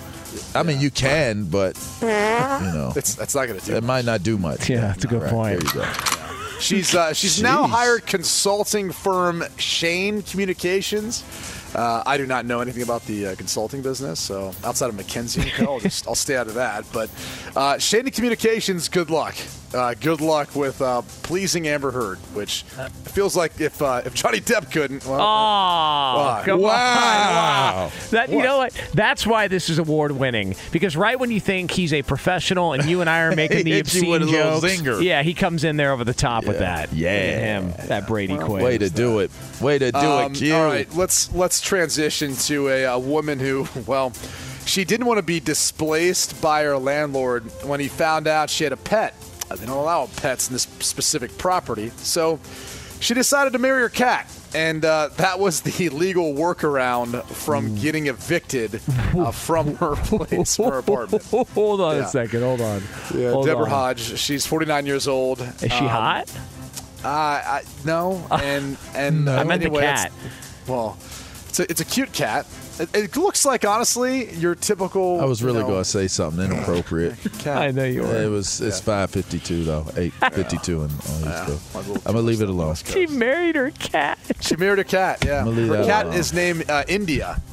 I 0.55 0.63
mean, 0.63 0.79
you 0.79 0.91
can, 0.91 1.45
but 1.45 1.77
you 2.01 2.07
know, 2.07 2.93
It's, 2.95 3.15
that's 3.15 3.35
not 3.35 3.47
going 3.47 3.59
to 3.59 3.65
do 3.65 3.75
it 3.75 3.83
might 3.83 4.05
not 4.05 4.23
do 4.23 4.37
much. 4.37 4.69
Yeah, 4.69 4.81
that's 4.81 5.03
a 5.03 5.07
good 5.07 5.21
Right, 5.23 5.31
point. 5.31 5.59
There 5.73 5.83
you 5.83 5.87
go. 5.87 5.93
She's 6.59 6.93
uh, 6.93 7.11
she's 7.13 7.41
now 7.41 7.65
hired 7.65 8.05
consulting 8.05 8.91
firm 8.91 9.43
Shane 9.57 10.21
Communications. 10.21 11.23
Uh, 11.73 12.03
I 12.05 12.17
do 12.17 12.27
not 12.27 12.45
know 12.45 12.59
anything 12.59 12.83
about 12.83 13.03
the 13.07 13.27
uh, 13.27 13.35
consulting 13.35 13.81
business, 13.81 14.19
so 14.19 14.53
outside 14.63 14.89
of 14.89 14.95
McKinsey, 14.95 15.59
I'll, 15.65 15.79
just, 15.79 16.07
I'll 16.07 16.13
stay 16.13 16.35
out 16.35 16.47
of 16.47 16.53
that. 16.55 16.85
But 16.93 17.09
uh, 17.55 17.79
Shane 17.79 18.11
Communications, 18.11 18.89
good 18.89 19.09
luck. 19.09 19.35
Uh, 19.73 19.93
good 19.93 20.19
luck 20.19 20.53
with 20.53 20.81
uh, 20.81 21.01
pleasing 21.23 21.65
Amber 21.67 21.91
Heard, 21.91 22.17
which 22.33 22.63
feels 23.05 23.37
like 23.37 23.61
if 23.61 23.81
uh, 23.81 24.01
if 24.05 24.13
Johnny 24.13 24.41
Depp 24.41 24.69
couldn't, 24.69 25.05
well, 25.05 25.21
Oh, 25.21 26.17
Why? 26.17 26.41
come 26.45 26.59
on. 26.59 26.61
Wow. 26.65 27.91
That 28.09 28.29
you 28.29 28.43
know 28.43 28.57
what? 28.57 28.73
That's 28.93 29.25
why 29.25 29.47
this 29.47 29.69
is 29.69 29.79
award 29.79 30.11
winning. 30.11 30.55
Because 30.73 30.97
right 30.97 31.17
when 31.17 31.31
you 31.31 31.39
think 31.39 31.71
he's 31.71 31.93
a 31.93 32.01
professional 32.01 32.73
and 32.73 32.83
you 32.83 32.99
and 32.99 33.09
I 33.09 33.21
are 33.21 33.33
making 33.35 33.63
the 33.63 33.71
He 33.71 33.79
obscene 33.79 34.09
with 34.09 34.23
a 34.23 34.25
little 34.25 34.59
jokes, 34.59 34.73
zinger. 34.81 35.01
yeah, 35.01 35.23
he 35.23 35.33
comes 35.33 35.63
in 35.63 35.77
there 35.77 35.93
over 35.93 36.03
the 36.03 36.13
top 36.13 36.45
with 36.45 36.59
that. 36.59 36.91
Yeah. 36.91 37.11
Him, 37.61 37.73
that 37.87 38.07
Brady 38.07 38.37
Quinn. 38.37 38.61
Way 38.63 38.77
to 38.77 38.89
do 38.89 39.19
it. 39.19 39.31
Way 39.61 39.79
to 39.79 39.91
do 39.93 39.97
Um, 39.97 40.33
it, 40.33 40.37
Q. 40.37 40.53
All 40.53 40.65
right, 40.65 40.93
let's 40.95 41.33
let's 41.33 41.61
transition 41.61 42.35
to 42.35 42.67
a, 42.67 42.83
a 42.83 42.99
woman 42.99 43.39
who, 43.39 43.65
well, 43.87 44.11
she 44.65 44.83
didn't 44.83 45.05
want 45.05 45.17
to 45.17 45.23
be 45.23 45.39
displaced 45.39 46.41
by 46.41 46.63
her 46.63 46.77
landlord 46.77 47.45
when 47.65 47.79
he 47.79 47.87
found 47.87 48.27
out 48.27 48.49
she 48.49 48.65
had 48.65 48.73
a 48.73 48.77
pet. 48.77 49.15
Uh, 49.51 49.55
They 49.55 49.65
don't 49.65 49.77
allow 49.77 50.07
pets 50.17 50.47
in 50.49 50.53
this 50.53 50.63
specific 50.79 51.37
property, 51.37 51.91
so 51.97 52.39
she 52.99 53.13
decided 53.13 53.53
to 53.53 53.59
marry 53.59 53.81
her 53.81 53.89
cat. 53.89 54.27
And 54.53 54.83
uh, 54.83 55.09
that 55.15 55.39
was 55.39 55.61
the 55.61 55.87
legal 56.05 56.33
workaround 56.33 57.23
from 57.25 57.75
getting 57.75 58.07
evicted 58.07 58.81
uh, 59.15 59.31
from 59.47 59.75
her 59.75 59.95
place, 59.95 60.57
her 60.57 60.79
apartment. 60.79 61.23
hold 61.53 61.79
on 61.81 61.95
Yeah. 61.97 62.05
a 62.05 62.07
second. 62.09 62.41
Hold 62.41 62.59
on. 62.61 62.81
Yeah, 63.15 63.31
Hold 63.31 63.45
Deborah 63.45 63.63
on. 63.63 63.69
Hodge. 63.69 64.19
She's 64.19 64.45
49 64.45 64.85
years 64.85 65.07
old. 65.07 65.39
Is 65.39 65.61
she 65.61 65.87
hot? 65.87 66.29
Uh, 67.03 67.07
I, 67.07 67.61
no, 67.85 68.23
and 68.29 68.77
and 68.93 69.27
uh, 69.27 69.37
I 69.37 69.43
meant 69.43 69.61
the 69.61 69.67
anyway, 69.69 69.83
it's- 69.83 70.03
cat. 70.03 70.11
Well, 70.67 70.97
it's 71.49 71.59
a, 71.59 71.63
it's 71.71 71.81
a 71.81 71.85
cute 71.85 72.11
cat. 72.13 72.45
It, 72.81 72.95
it 72.95 73.15
looks 73.17 73.45
like 73.45 73.63
honestly 73.63 74.33
your 74.33 74.55
typical. 74.55 75.21
I 75.21 75.25
was 75.25 75.43
really 75.43 75.57
you 75.57 75.63
know, 75.63 75.69
going 75.69 75.83
to 75.83 75.89
say 75.89 76.07
something 76.07 76.43
inappropriate. 76.43 77.15
I 77.47 77.69
know 77.71 77.85
you 77.85 78.01
were. 78.01 78.23
it 78.23 78.27
was. 78.29 78.59
It's 78.59 78.79
five 78.79 79.11
fifty 79.11 79.39
two 79.39 79.63
though. 79.63 79.85
Eight 79.97 80.13
fifty 80.33 80.57
two 80.57 80.81
and 80.81 80.91
on 80.91 81.21
Yeah, 81.23 81.51
East 81.51 81.73
my 81.73 81.79
little 81.81 81.95
I'm 81.97 82.01
gonna 82.13 82.21
leave 82.21 82.41
it 82.41 82.49
alone. 82.49 82.75
She 82.75 83.05
married 83.07 83.55
her 83.55 83.69
cat. 83.71 84.17
She 84.39 84.55
married 84.55 84.79
a 84.79 84.83
cat. 84.83 85.23
Yeah, 85.23 85.39
I'm 85.39 85.45
gonna 85.45 85.57
leave 85.57 85.69
her 85.69 85.85
cat 85.85 86.05
alone. 86.07 86.17
is 86.17 86.33
named 86.33 86.69
uh, 86.69 86.83
India. 86.87 87.39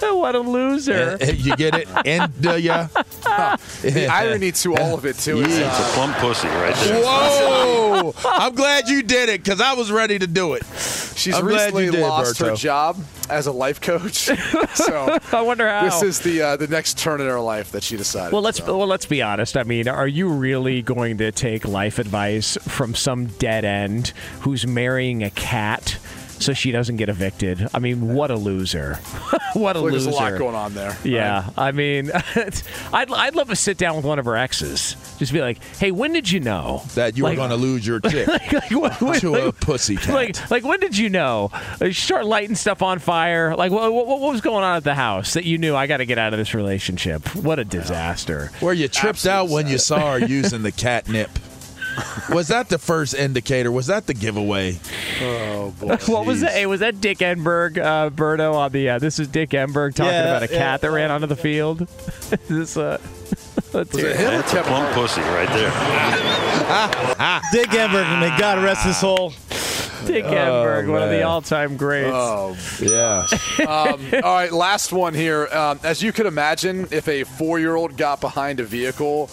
what 0.00 0.34
a 0.34 0.40
loser. 0.40 1.16
Eh, 1.20 1.28
eh, 1.28 1.32
you 1.32 1.56
get 1.56 1.74
it? 1.74 1.88
India. 2.04 2.90
The 3.82 4.08
irony 4.12 4.52
to 4.52 4.76
all 4.76 4.94
of 4.94 5.06
it 5.06 5.16
too 5.16 5.40
is 5.40 5.58
Yeah. 5.58 5.70
uh, 5.72 5.92
Plum 5.94 6.12
pussy 6.14 6.48
right 6.48 6.74
there. 6.76 7.02
Whoa! 7.02 8.14
I'm 8.24 8.54
glad 8.54 8.88
you 8.88 9.02
did 9.02 9.28
it 9.28 9.42
because 9.42 9.60
I 9.60 9.72
was 9.74 9.90
ready 9.90 10.18
to 10.18 10.26
do 10.26 10.54
it. 10.54 10.64
she's 11.16 11.34
I'm 11.34 11.46
recently 11.46 11.86
you 11.86 11.92
did, 11.92 12.02
lost 12.02 12.38
her 12.38 12.54
job 12.54 12.96
as 13.28 13.46
a 13.46 13.52
life 13.52 13.80
coach. 13.80 14.14
so 14.74 15.18
I 15.32 15.42
wonder 15.42 15.68
how. 15.68 15.84
this 15.84 16.02
is 16.02 16.20
the 16.20 16.42
uh, 16.42 16.56
the 16.56 16.66
next 16.66 16.98
turn 16.98 17.20
in 17.20 17.26
her 17.26 17.40
life 17.40 17.72
that 17.72 17.82
she 17.82 17.96
decided. 17.96 18.32
Well, 18.32 18.42
let's 18.42 18.58
so. 18.58 18.78
well 18.78 18.86
let's 18.86 19.06
be 19.06 19.22
honest. 19.22 19.56
I 19.56 19.62
mean, 19.62 19.88
are 19.88 20.08
you 20.08 20.28
really 20.28 20.82
going 20.82 21.18
to 21.18 21.32
take 21.32 21.66
life 21.66 21.98
advice 21.98 22.56
from 22.62 22.94
some 22.94 23.26
dead 23.26 23.64
end 23.64 24.08
who's 24.40 24.66
marrying 24.66 25.22
a 25.22 25.30
cat 25.30 25.98
so 26.38 26.52
she 26.52 26.70
doesn't 26.70 26.96
get 26.96 27.08
evicted? 27.08 27.68
I 27.74 27.78
mean, 27.78 28.14
what 28.14 28.30
a 28.30 28.36
loser! 28.36 28.94
what 29.54 29.76
a 29.76 29.80
loser! 29.80 29.90
there's 29.92 30.06
a 30.06 30.10
lot 30.10 30.38
going 30.38 30.54
on 30.54 30.74
there. 30.74 30.96
Yeah, 31.04 31.50
I 31.56 31.72
mean, 31.72 32.10
I'd 32.92 33.10
I'd 33.12 33.34
love 33.34 33.48
to 33.48 33.56
sit 33.56 33.78
down 33.78 33.96
with 33.96 34.04
one 34.04 34.18
of 34.18 34.24
her 34.26 34.36
exes, 34.36 34.96
just 35.18 35.32
be 35.32 35.40
like, 35.40 35.62
"Hey, 35.78 35.90
when 35.90 36.12
did 36.12 36.30
you 36.30 36.40
know 36.40 36.82
That 36.94 37.16
you 37.16 37.22
Like- 37.24 37.32
were 37.32 37.36
going 37.48 37.50
to 37.50 37.56
lose 37.56 37.86
your 37.86 38.00
chick 38.10 38.26
like, 38.28 38.70
what, 38.70 39.00
what- 39.00 39.20
to 39.20 39.34
a 39.48 39.52
pussy 39.52 39.96
cat. 39.96 40.14
like, 40.14 40.50
like 40.50 40.64
when 40.64 40.80
did 40.80 40.96
you 40.96 41.08
know? 41.10 41.50
Uh, 41.80 41.90
Start 41.92 42.26
lighting 42.26 42.54
stuff 42.56 42.82
on 42.82 42.98
fire. 42.98 43.56
Like, 43.56 43.72
what, 43.72 43.92
what, 43.92 44.06
what 44.06 44.20
was 44.32 44.40
going 44.40 44.64
on 44.64 44.76
at 44.76 44.84
the 44.84 44.94
house 44.94 45.34
that 45.34 45.44
you 45.44 45.58
knew 45.58 45.74
I 45.74 45.86
got 45.86 45.96
to 45.98 46.06
get 46.06 46.18
out 46.18 46.32
of 46.32 46.38
this 46.38 46.54
relationship? 46.54 47.26
What 47.36 47.58
a 47.58 47.64
disaster! 47.64 48.50
Where 48.60 48.74
you 48.74 48.88
tripped 48.88 49.26
out 49.26 49.48
when 49.48 49.66
you 49.68 49.78
saw 49.78 50.12
her 50.12 50.18
using 50.18 50.62
the 50.62 50.72
catnip. 50.72 51.30
Was 52.30 52.48
that 52.48 52.68
the 52.68 52.78
first 52.78 53.14
indicator? 53.14 53.70
Was 53.72 53.86
that 53.86 54.06
the 54.06 54.14
giveaway? 54.14 54.78
Oh 55.22 55.70
boy. 55.80 55.96
What 56.06 56.26
was 56.26 56.38
Jeez. 56.38 56.40
that? 56.42 56.52
Hey, 56.52 56.66
was 56.66 56.80
that 56.80 57.00
Dick 57.00 57.18
Enberg, 57.18 57.78
uh, 57.78 58.10
Berto, 58.10 58.54
on 58.54 58.72
the? 58.72 58.90
Uh, 58.90 58.98
this 58.98 59.18
is 59.18 59.28
Dick 59.28 59.50
Enberg 59.50 59.94
talking 59.94 60.12
Yeah, 60.12 60.22
about 60.36 60.42
a 60.42 60.48
cat 60.48 60.56
yeah. 60.58 60.76
that 60.78 60.90
ran 60.90 61.10
onto 61.10 61.26
the 61.26 61.36
field. 61.36 61.82
is 61.82 62.38
this 62.48 62.76
uh, 62.76 62.98
let's 63.72 63.92
Was 63.92 64.02
it 64.02 64.04
it. 64.12 64.16
him 64.16 64.24
That's 64.32 64.52
a 64.52 64.56
Kevin 64.56 64.72
plum 64.72 64.92
pussy 64.94 65.20
right 65.22 65.48
there. 65.48 65.70
Dick 67.52 67.68
Enberg, 67.70 68.20
may 68.20 68.36
God 68.38 68.62
rest 68.62 68.84
his 68.84 68.96
soul. 68.98 69.32
Dick 70.04 70.24
Enberg, 70.24 70.88
one 70.90 71.02
of 71.02 71.10
the 71.10 71.22
all-time 71.22 71.76
greats. 71.76 72.10
Oh 72.12 72.56
Yeah. 72.80 73.26
um, 73.66 74.00
all 74.22 74.34
right, 74.34 74.52
last 74.52 74.92
one 74.92 75.14
here. 75.14 75.46
Um, 75.48 75.80
as 75.82 76.02
you 76.02 76.12
can 76.12 76.26
imagine, 76.26 76.86
if 76.90 77.08
a 77.08 77.24
four-year-old 77.24 77.96
got 77.96 78.20
behind 78.20 78.60
a 78.60 78.64
vehicle, 78.64 79.28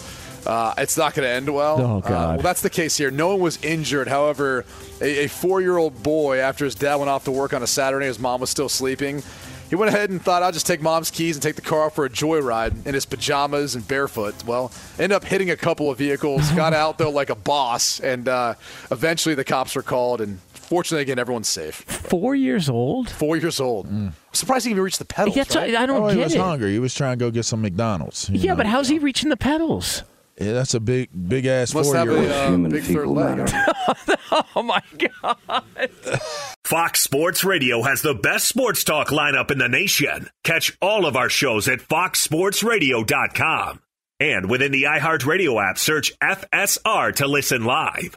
uh, 0.46 0.74
it's 0.78 0.96
not 0.96 1.14
going 1.14 1.26
to 1.26 1.32
end 1.32 1.48
well. 1.52 1.80
Oh, 1.80 1.98
Uh, 1.98 2.10
well, 2.34 2.38
that's 2.38 2.60
the 2.62 2.70
case 2.70 2.96
here. 2.96 3.10
No 3.10 3.28
one 3.28 3.40
was 3.40 3.62
injured. 3.64 4.08
However, 4.08 4.64
a, 5.00 5.24
a 5.24 5.28
four-year-old 5.28 6.02
boy, 6.02 6.38
after 6.38 6.64
his 6.64 6.74
dad 6.74 6.96
went 6.96 7.08
off 7.10 7.24
to 7.24 7.30
work 7.32 7.52
on 7.52 7.62
a 7.62 7.66
Saturday, 7.66 8.06
his 8.06 8.18
mom 8.18 8.40
was 8.40 8.50
still 8.50 8.68
sleeping. 8.68 9.22
He 9.70 9.76
went 9.76 9.88
ahead 9.94 10.10
and 10.10 10.22
thought, 10.22 10.42
I'll 10.42 10.52
just 10.52 10.66
take 10.66 10.82
mom's 10.82 11.10
keys 11.10 11.36
and 11.36 11.42
take 11.42 11.56
the 11.56 11.62
car 11.62 11.86
out 11.86 11.94
for 11.94 12.04
a 12.04 12.10
joyride 12.10 12.86
in 12.86 12.94
his 12.94 13.06
pajamas 13.06 13.74
and 13.74 13.86
barefoot. 13.88 14.44
Well, 14.44 14.70
ended 14.98 15.12
up 15.16 15.24
hitting 15.24 15.50
a 15.50 15.56
couple 15.56 15.90
of 15.90 15.98
vehicles, 15.98 16.50
got 16.56 16.74
out, 16.74 16.98
though, 16.98 17.10
like 17.10 17.30
a 17.30 17.34
boss, 17.34 17.98
and 18.00 18.28
uh, 18.28 18.54
eventually 18.90 19.34
the 19.34 19.42
cops 19.42 19.74
were 19.74 19.82
called, 19.82 20.20
and 20.20 20.38
fortunately, 20.52 21.02
again, 21.02 21.18
everyone's 21.18 21.48
safe. 21.48 21.76
Four 21.76 22.34
years 22.36 22.68
old. 22.68 23.08
Four 23.10 23.36
years 23.38 23.58
old. 23.58 23.88
Mm. 23.90 24.12
Surprised 24.32 24.66
he 24.66 24.70
even 24.72 24.82
reached 24.84 24.98
the 24.98 25.04
pedals. 25.06 25.34
That's 25.34 25.56
right? 25.56 25.74
I 25.74 25.86
don't 25.86 26.02
Oh, 26.02 26.08
he 26.08 26.18
was 26.18 26.34
it. 26.34 26.40
hungry. 26.40 26.72
He 26.72 26.78
was 26.78 26.94
trying 26.94 27.18
to 27.18 27.24
go 27.24 27.30
get 27.30 27.44
some 27.44 27.62
McDonald's. 27.62 28.28
Yeah, 28.30 28.52
know. 28.52 28.56
but 28.58 28.66
how's 28.66 28.88
he 28.88 28.98
reaching 28.98 29.30
the 29.30 29.36
pedals? 29.36 30.04
Yeah, 30.38 30.52
that's 30.52 30.74
a 30.74 30.80
big, 30.80 31.10
big 31.28 31.46
ass 31.46 31.72
Must 31.74 31.92
four 31.92 32.02
year 32.02 32.16
old. 32.16 32.26
a 32.26 32.34
uh, 32.34 32.56
big 32.68 32.82
third 32.84 33.08
leg. 33.08 33.50
Oh 34.56 34.62
my 34.62 34.80
god! 34.98 35.36
Fox 36.64 37.00
Sports 37.00 37.44
Radio 37.44 37.82
has 37.82 38.02
the 38.02 38.14
best 38.14 38.48
sports 38.48 38.82
talk 38.82 39.08
lineup 39.08 39.52
in 39.52 39.58
the 39.58 39.68
nation. 39.68 40.28
Catch 40.42 40.76
all 40.80 41.06
of 41.06 41.14
our 41.16 41.28
shows 41.28 41.68
at 41.68 41.78
foxsportsradio.com. 41.78 43.80
And 44.18 44.50
within 44.50 44.72
the 44.72 44.84
iHeartRadio 44.84 45.62
app, 45.70 45.78
search 45.78 46.12
FSR 46.20 47.14
to 47.16 47.28
listen 47.28 47.64
live. 47.64 48.16